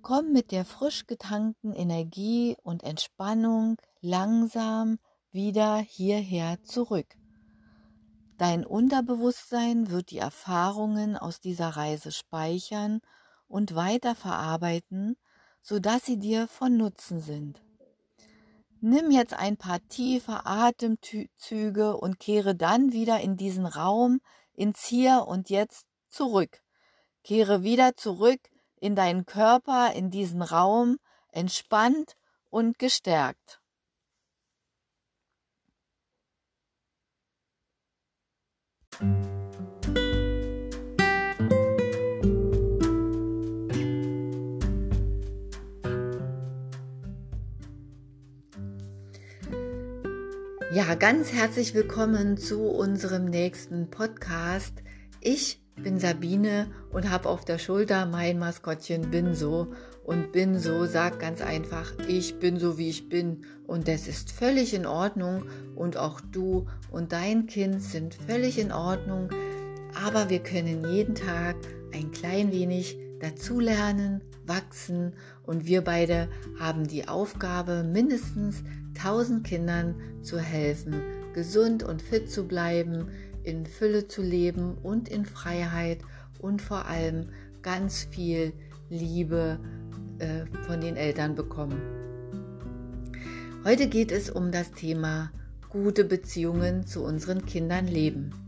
Komm 0.00 0.32
mit 0.32 0.52
der 0.52 0.64
frisch 0.64 1.06
getankten 1.06 1.72
Energie 1.72 2.56
und 2.62 2.82
Entspannung 2.82 3.76
langsam 4.00 4.98
wieder 5.30 5.78
hierher 5.78 6.62
zurück. 6.62 7.16
Dein 8.36 8.66
Unterbewusstsein 8.66 9.90
wird 9.90 10.10
die 10.10 10.18
Erfahrungen 10.18 11.16
aus 11.16 11.40
dieser 11.40 11.70
Reise 11.70 12.12
speichern 12.12 13.00
und 13.48 13.74
weiterverarbeiten, 13.74 15.16
sodass 15.62 16.04
sie 16.04 16.18
dir 16.18 16.48
von 16.48 16.76
Nutzen 16.76 17.20
sind. 17.20 17.63
Nimm 18.86 19.10
jetzt 19.10 19.32
ein 19.32 19.56
paar 19.56 19.80
tiefe 19.88 20.44
Atemzüge 20.44 21.96
und 21.96 22.18
kehre 22.18 22.54
dann 22.54 22.92
wieder 22.92 23.18
in 23.18 23.38
diesen 23.38 23.64
Raum, 23.64 24.20
ins 24.52 24.84
Hier 24.84 25.24
und 25.26 25.48
Jetzt 25.48 25.86
zurück. 26.10 26.60
Kehre 27.22 27.62
wieder 27.62 27.96
zurück 27.96 28.40
in 28.76 28.94
deinen 28.94 29.24
Körper, 29.24 29.94
in 29.94 30.10
diesen 30.10 30.42
Raum, 30.42 30.98
entspannt 31.32 32.18
und 32.50 32.78
gestärkt. 32.78 33.62
Ja, 50.74 50.96
ganz 50.96 51.32
herzlich 51.32 51.72
willkommen 51.72 52.36
zu 52.36 52.62
unserem 52.62 53.26
nächsten 53.26 53.90
Podcast. 53.90 54.72
Ich 55.20 55.62
bin 55.76 56.00
Sabine 56.00 56.66
und 56.90 57.10
habe 57.10 57.28
auf 57.28 57.44
der 57.44 57.58
Schulter 57.58 58.06
mein 58.06 58.40
Maskottchen 58.40 59.08
Binso. 59.08 59.68
Und 60.02 60.32
Binso 60.32 60.86
sagt 60.86 61.20
ganz 61.20 61.40
einfach, 61.42 61.92
ich 62.08 62.40
bin 62.40 62.58
so 62.58 62.76
wie 62.76 62.88
ich 62.88 63.08
bin. 63.08 63.44
Und 63.68 63.86
das 63.86 64.08
ist 64.08 64.32
völlig 64.32 64.74
in 64.74 64.84
Ordnung. 64.84 65.44
Und 65.76 65.96
auch 65.96 66.20
du 66.20 66.66
und 66.90 67.12
dein 67.12 67.46
Kind 67.46 67.80
sind 67.80 68.16
völlig 68.26 68.58
in 68.58 68.72
Ordnung. 68.72 69.28
Aber 70.04 70.28
wir 70.28 70.40
können 70.40 70.92
jeden 70.92 71.14
Tag 71.14 71.54
ein 71.92 72.10
klein 72.10 72.50
wenig 72.50 72.98
dazulernen, 73.24 74.20
wachsen. 74.46 75.14
Und 75.42 75.66
wir 75.66 75.82
beide 75.82 76.28
haben 76.58 76.86
die 76.86 77.08
Aufgabe, 77.08 77.82
mindestens 77.82 78.62
1000 78.98 79.44
Kindern 79.46 79.94
zu 80.22 80.38
helfen, 80.38 80.94
gesund 81.32 81.82
und 81.82 82.02
fit 82.02 82.30
zu 82.30 82.46
bleiben, 82.46 83.08
in 83.42 83.66
Fülle 83.66 84.08
zu 84.08 84.22
leben 84.22 84.76
und 84.82 85.08
in 85.08 85.24
Freiheit 85.24 85.98
und 86.38 86.62
vor 86.62 86.86
allem 86.86 87.30
ganz 87.62 88.04
viel 88.04 88.52
Liebe 88.90 89.58
äh, 90.18 90.44
von 90.66 90.80
den 90.80 90.96
Eltern 90.96 91.34
bekommen. 91.34 91.80
Heute 93.64 93.88
geht 93.88 94.12
es 94.12 94.28
um 94.28 94.52
das 94.52 94.72
Thema 94.72 95.30
gute 95.70 96.04
Beziehungen 96.04 96.86
zu 96.86 97.02
unseren 97.02 97.46
Kindern 97.46 97.86
leben. 97.86 98.43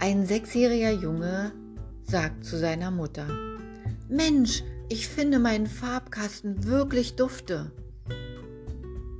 Ein 0.00 0.26
sechsjähriger 0.26 0.92
Junge 0.92 1.50
sagt 2.04 2.44
zu 2.44 2.56
seiner 2.56 2.92
Mutter, 2.92 3.26
Mensch, 4.08 4.62
ich 4.88 5.08
finde 5.08 5.40
meinen 5.40 5.66
Farbkasten 5.66 6.64
wirklich 6.66 7.16
dufte. 7.16 7.72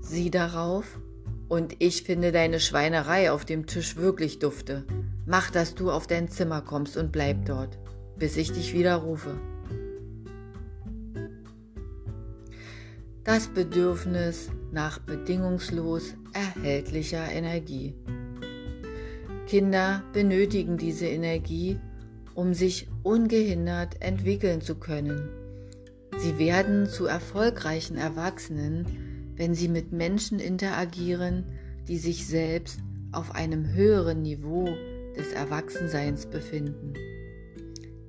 Sie 0.01 0.31
darauf, 0.31 1.01
und 1.49 1.75
ich 1.81 2.05
finde 2.05 2.31
deine 2.31 2.61
Schweinerei 2.61 3.33
auf 3.33 3.45
dem 3.45 3.67
Tisch 3.67 3.97
wirklich 3.97 4.39
dufte. 4.39 4.85
Mach, 5.27 5.51
dass 5.51 5.75
du 5.75 5.91
auf 5.91 6.07
dein 6.07 6.29
Zimmer 6.29 6.63
kommst 6.63 6.97
und 6.97 7.11
bleib 7.11 7.45
dort, 7.47 7.77
bis 8.17 8.37
ich 8.37 8.53
dich 8.53 8.73
wieder 8.73 8.97
rufe. 8.97 9.37
Das 13.25 13.49
Bedürfnis 13.49 14.51
nach 14.71 15.01
bedingungslos 15.01 16.15
erhältlicher 16.33 17.29
Energie. 17.31 17.95
Kinder 19.49 20.03
benötigen 20.13 20.77
diese 20.77 21.07
Energie, 21.07 21.81
um 22.35 22.53
sich 22.53 22.87
ungehindert 23.03 23.97
entwickeln 24.01 24.61
zu 24.61 24.75
können. 24.75 25.31
Sie 26.19 26.39
werden 26.39 26.87
zu 26.87 27.07
erfolgreichen 27.07 27.97
Erwachsenen, 27.97 29.33
wenn 29.37 29.55
sie 29.55 29.69
mit 29.69 29.91
Menschen 29.91 30.39
interagieren, 30.39 31.47
die 31.89 31.97
sich 31.97 32.27
selbst 32.27 32.81
auf 33.11 33.35
einem 33.35 33.73
höheren 33.73 34.21
Niveau 34.21 34.69
des 35.17 35.33
Erwachsenseins 35.33 36.27
befinden. 36.27 36.93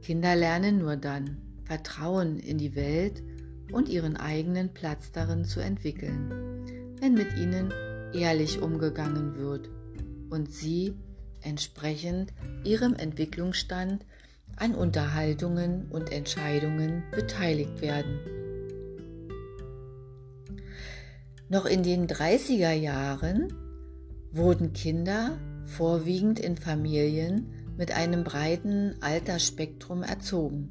Kinder 0.01 0.35
lernen 0.35 0.79
nur 0.79 0.97
dann, 0.97 1.37
Vertrauen 1.63 2.37
in 2.39 2.57
die 2.57 2.75
Welt 2.75 3.23
und 3.71 3.87
ihren 3.87 4.17
eigenen 4.17 4.73
Platz 4.73 5.13
darin 5.13 5.45
zu 5.45 5.61
entwickeln, 5.61 6.65
wenn 6.99 7.13
mit 7.13 7.37
ihnen 7.37 7.71
ehrlich 8.13 8.61
umgegangen 8.61 9.37
wird 9.37 9.69
und 10.29 10.51
sie 10.51 10.95
entsprechend 11.41 12.33
ihrem 12.63 12.95
Entwicklungsstand 12.95 14.05
an 14.55 14.75
Unterhaltungen 14.75 15.87
und 15.89 16.11
Entscheidungen 16.11 17.03
beteiligt 17.11 17.81
werden. 17.81 18.19
Noch 21.47 21.65
in 21.65 21.81
den 21.81 22.07
30er 22.07 22.73
Jahren 22.73 23.53
wurden 24.31 24.73
Kinder 24.73 25.37
vorwiegend 25.65 26.39
in 26.39 26.57
Familien 26.57 27.47
mit 27.77 27.91
einem 27.91 28.23
breiten 28.23 28.95
Altersspektrum 29.01 30.03
erzogen. 30.03 30.69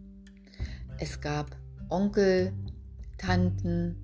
Es 0.99 1.21
gab 1.21 1.57
Onkel, 1.89 2.53
Tanten, 3.17 3.97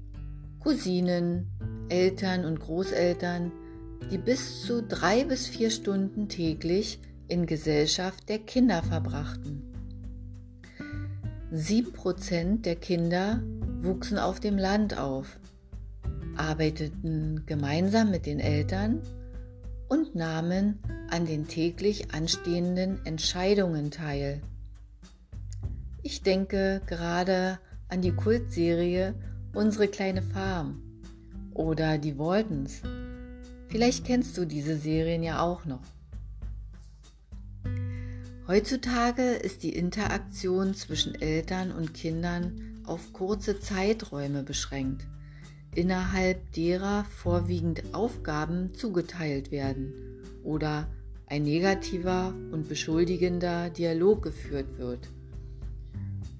Cousinen, 0.59 1.51
Eltern 1.89 2.45
und 2.45 2.59
Großeltern, 2.59 3.53
die 4.11 4.19
bis 4.19 4.63
zu 4.63 4.83
drei 4.83 5.25
bis 5.25 5.47
vier 5.47 5.71
Stunden 5.71 6.29
täglich 6.29 6.99
in 7.29 7.47
Gesellschaft 7.47 8.29
der 8.29 8.39
Kinder 8.39 8.83
verbrachten. 8.83 9.63
Sieben 11.51 11.93
Prozent 11.93 12.67
der 12.67 12.77
Kinder 12.77 13.43
wuchsen 13.81 14.19
auf 14.19 14.41
dem 14.41 14.59
Land 14.59 14.99
auf, 14.99 15.39
arbeiteten 16.37 17.45
gemeinsam 17.47 18.11
mit 18.11 18.27
den 18.27 18.41
Eltern 18.41 19.01
und 19.89 20.15
nahmen 20.15 20.79
an 21.11 21.27
den 21.27 21.47
täglich 21.47 22.13
anstehenden 22.13 23.05
Entscheidungen 23.05 23.91
teil. 23.91 24.41
Ich 26.03 26.23
denke 26.23 26.83
gerade 26.87 27.59
an 27.89 28.03
die 28.03 28.13
Kultserie 28.13 29.15
Unsere 29.55 29.87
kleine 29.87 30.21
Farm 30.21 30.83
oder 31.55 31.97
die 31.97 32.19
Waltons 32.19 32.83
Vielleicht 33.75 34.05
kennst 34.05 34.39
du 34.39 34.45
diese 34.45 34.77
Serien 34.77 35.25
ja 35.25 35.41
auch 35.41 35.65
noch. 35.65 35.83
Heutzutage 38.47 39.33
ist 39.33 39.65
die 39.65 39.75
Interaktion 39.75 40.75
zwischen 40.75 41.21
Eltern 41.21 41.73
und 41.73 41.93
Kindern 41.93 42.83
auf 42.87 43.13
kurze 43.13 43.59
Zeiträume 43.59 44.45
beschränkt, 44.45 45.09
innerhalb 45.75 46.53
derer 46.53 47.05
vorwiegend 47.17 47.83
Aufgaben 47.95 48.73
zugeteilt 48.75 49.51
werden 49.51 49.93
oder 50.45 50.87
ein 51.27 51.43
negativer 51.43 52.33
und 52.53 52.69
beschuldigender 52.69 53.71
Dialog 53.71 54.23
geführt 54.23 54.79
wird. 54.79 55.09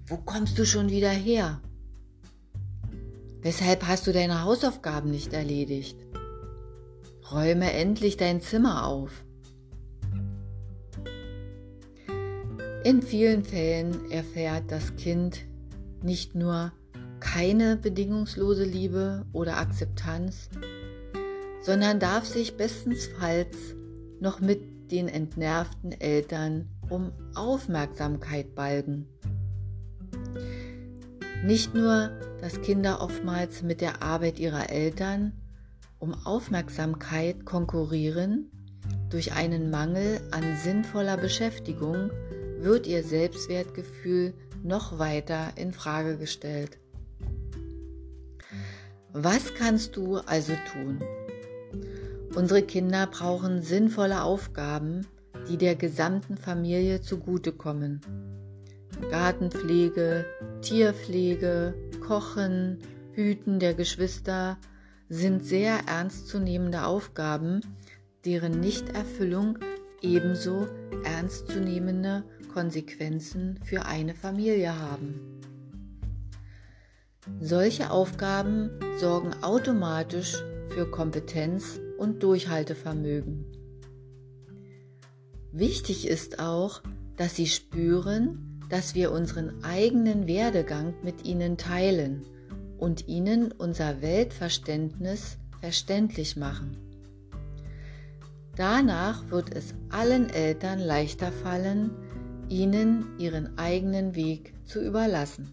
Wo 0.07 0.19
kommst 0.19 0.57
du 0.57 0.65
schon 0.65 0.89
wieder 0.89 1.11
her? 1.11 1.61
Weshalb 3.43 3.89
hast 3.89 4.07
du 4.07 4.13
deine 4.13 4.45
Hausaufgaben 4.45 5.11
nicht 5.11 5.33
erledigt? 5.33 5.97
Räume 7.31 7.73
endlich 7.73 8.17
dein 8.17 8.41
Zimmer 8.41 8.87
auf. 8.87 9.25
In 12.85 13.01
vielen 13.01 13.45
Fällen 13.45 14.11
erfährt 14.11 14.65
das 14.69 14.95
Kind 14.97 15.47
nicht 16.03 16.35
nur 16.35 16.73
keine 17.21 17.77
bedingungslose 17.77 18.65
Liebe 18.65 19.25
oder 19.33 19.57
Akzeptanz, 19.57 20.51
sondern 21.63 21.99
darf 21.99 22.27
sich 22.27 22.59
bestensfalls 22.59 23.57
noch 24.21 24.41
mit 24.41 24.93
den 24.93 25.09
entnervten 25.09 25.93
Eltern 25.93 26.69
um 26.91 27.13
Aufmerksamkeit 27.35 28.55
balgen. 28.55 29.09
Nicht 31.43 31.75
nur, 31.75 32.11
dass 32.43 32.61
Kinder 32.61 33.01
oftmals 33.01 33.63
mit 33.63 33.81
der 33.81 34.03
Arbeit 34.03 34.39
ihrer 34.39 34.69
Eltern 34.69 35.33
um 35.99 36.15
Aufmerksamkeit 36.25 37.45
konkurrieren, 37.45 38.51
durch 39.11 39.33
einen 39.33 39.71
Mangel 39.71 40.21
an 40.31 40.57
sinnvoller 40.63 41.17
Beschäftigung 41.17 42.11
wird 42.59 42.87
ihr 42.87 43.03
Selbstwertgefühl 43.03 44.35
noch 44.63 44.99
weiter 44.99 45.53
in 45.57 45.73
Frage 45.73 46.17
gestellt. 46.17 46.79
Was 49.13 49.55
kannst 49.55 49.97
du 49.97 50.17
also 50.17 50.55
tun? 50.73 51.01
Unsere 52.35 52.63
Kinder 52.63 53.07
brauchen 53.07 53.63
sinnvolle 53.63 54.23
Aufgaben, 54.25 55.07
die 55.49 55.57
der 55.57 55.77
gesamten 55.77 56.37
Familie 56.37 57.01
zugutekommen. 57.01 58.01
Gartenpflege, 59.11 60.25
Tierpflege, 60.63 61.75
Kochen, 62.05 62.79
Hüten 63.13 63.61
der 63.61 63.75
Geschwister, 63.75 64.59
sind 65.09 65.45
sehr 65.45 65.81
ernstzunehmende 65.87 66.85
Aufgaben, 66.85 67.61
deren 68.25 68.61
Nichterfüllung 68.61 69.59
ebenso 70.01 70.67
ernstzunehmende 71.05 72.25
Konsequenzen 72.53 73.59
für 73.65 73.85
eine 73.87 74.15
Familie 74.15 74.79
haben. 74.79 75.41
Solche 77.41 77.91
Aufgaben 77.91 78.71
sorgen 78.99 79.33
automatisch 79.43 80.43
für 80.69 80.91
Kompetenz 80.91 81.81
und 81.99 82.23
Durchhaltevermögen. 82.23 83.47
Wichtig 85.53 86.07
ist 86.07 86.39
auch, 86.39 86.83
dass 87.17 87.37
sie 87.37 87.47
spüren, 87.47 88.61
dass 88.69 88.95
wir 88.95 89.13
unseren 89.13 89.63
eigenen 89.63 90.27
Werdegang 90.27 90.95
mit 91.03 91.25
ihnen 91.25 91.57
teilen 91.57 92.25
und 92.79 93.09
ihnen 93.09 93.53
unser 93.53 94.03
Weltverständnis 94.03 95.39
verständlich 95.61 96.37
machen. 96.37 96.77
Danach 98.57 99.31
wird 99.31 99.55
es 99.55 99.75
allen 99.91 100.31
Eltern 100.31 100.79
leichter 100.79 101.33
fallen, 101.33 101.91
ihnen 102.49 103.07
ihren 103.19 103.59
eigenen 103.59 104.15
Weg 104.15 104.55
zu 104.65 104.81
überlassen. 104.81 105.53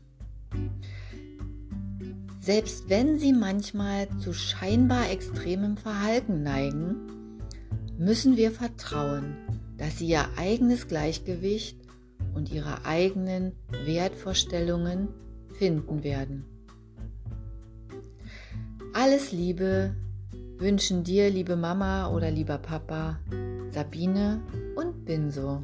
Selbst 2.39 2.89
wenn 2.89 3.19
sie 3.19 3.33
manchmal 3.33 4.07
zu 4.19 4.33
scheinbar 4.33 5.09
extremem 5.11 5.77
Verhalten 5.77 6.43
neigen, 6.43 7.39
müssen 7.97 8.35
wir 8.35 8.51
vertrauen, 8.51 9.37
dass 9.77 9.99
sie 9.99 10.07
ihr 10.07 10.25
eigenes 10.37 10.87
Gleichgewicht 10.87 11.77
und 12.33 12.51
ihre 12.51 12.85
eigenen 12.85 13.53
Wertvorstellungen 13.85 15.09
finden 15.57 16.03
werden. 16.03 16.45
Alles 18.93 19.31
Liebe 19.31 19.95
wünschen 20.57 21.05
dir, 21.05 21.29
liebe 21.29 21.55
Mama 21.55 22.09
oder 22.09 22.29
lieber 22.29 22.57
Papa, 22.57 23.19
Sabine 23.69 24.41
und 24.75 25.05
Binso. 25.05 25.63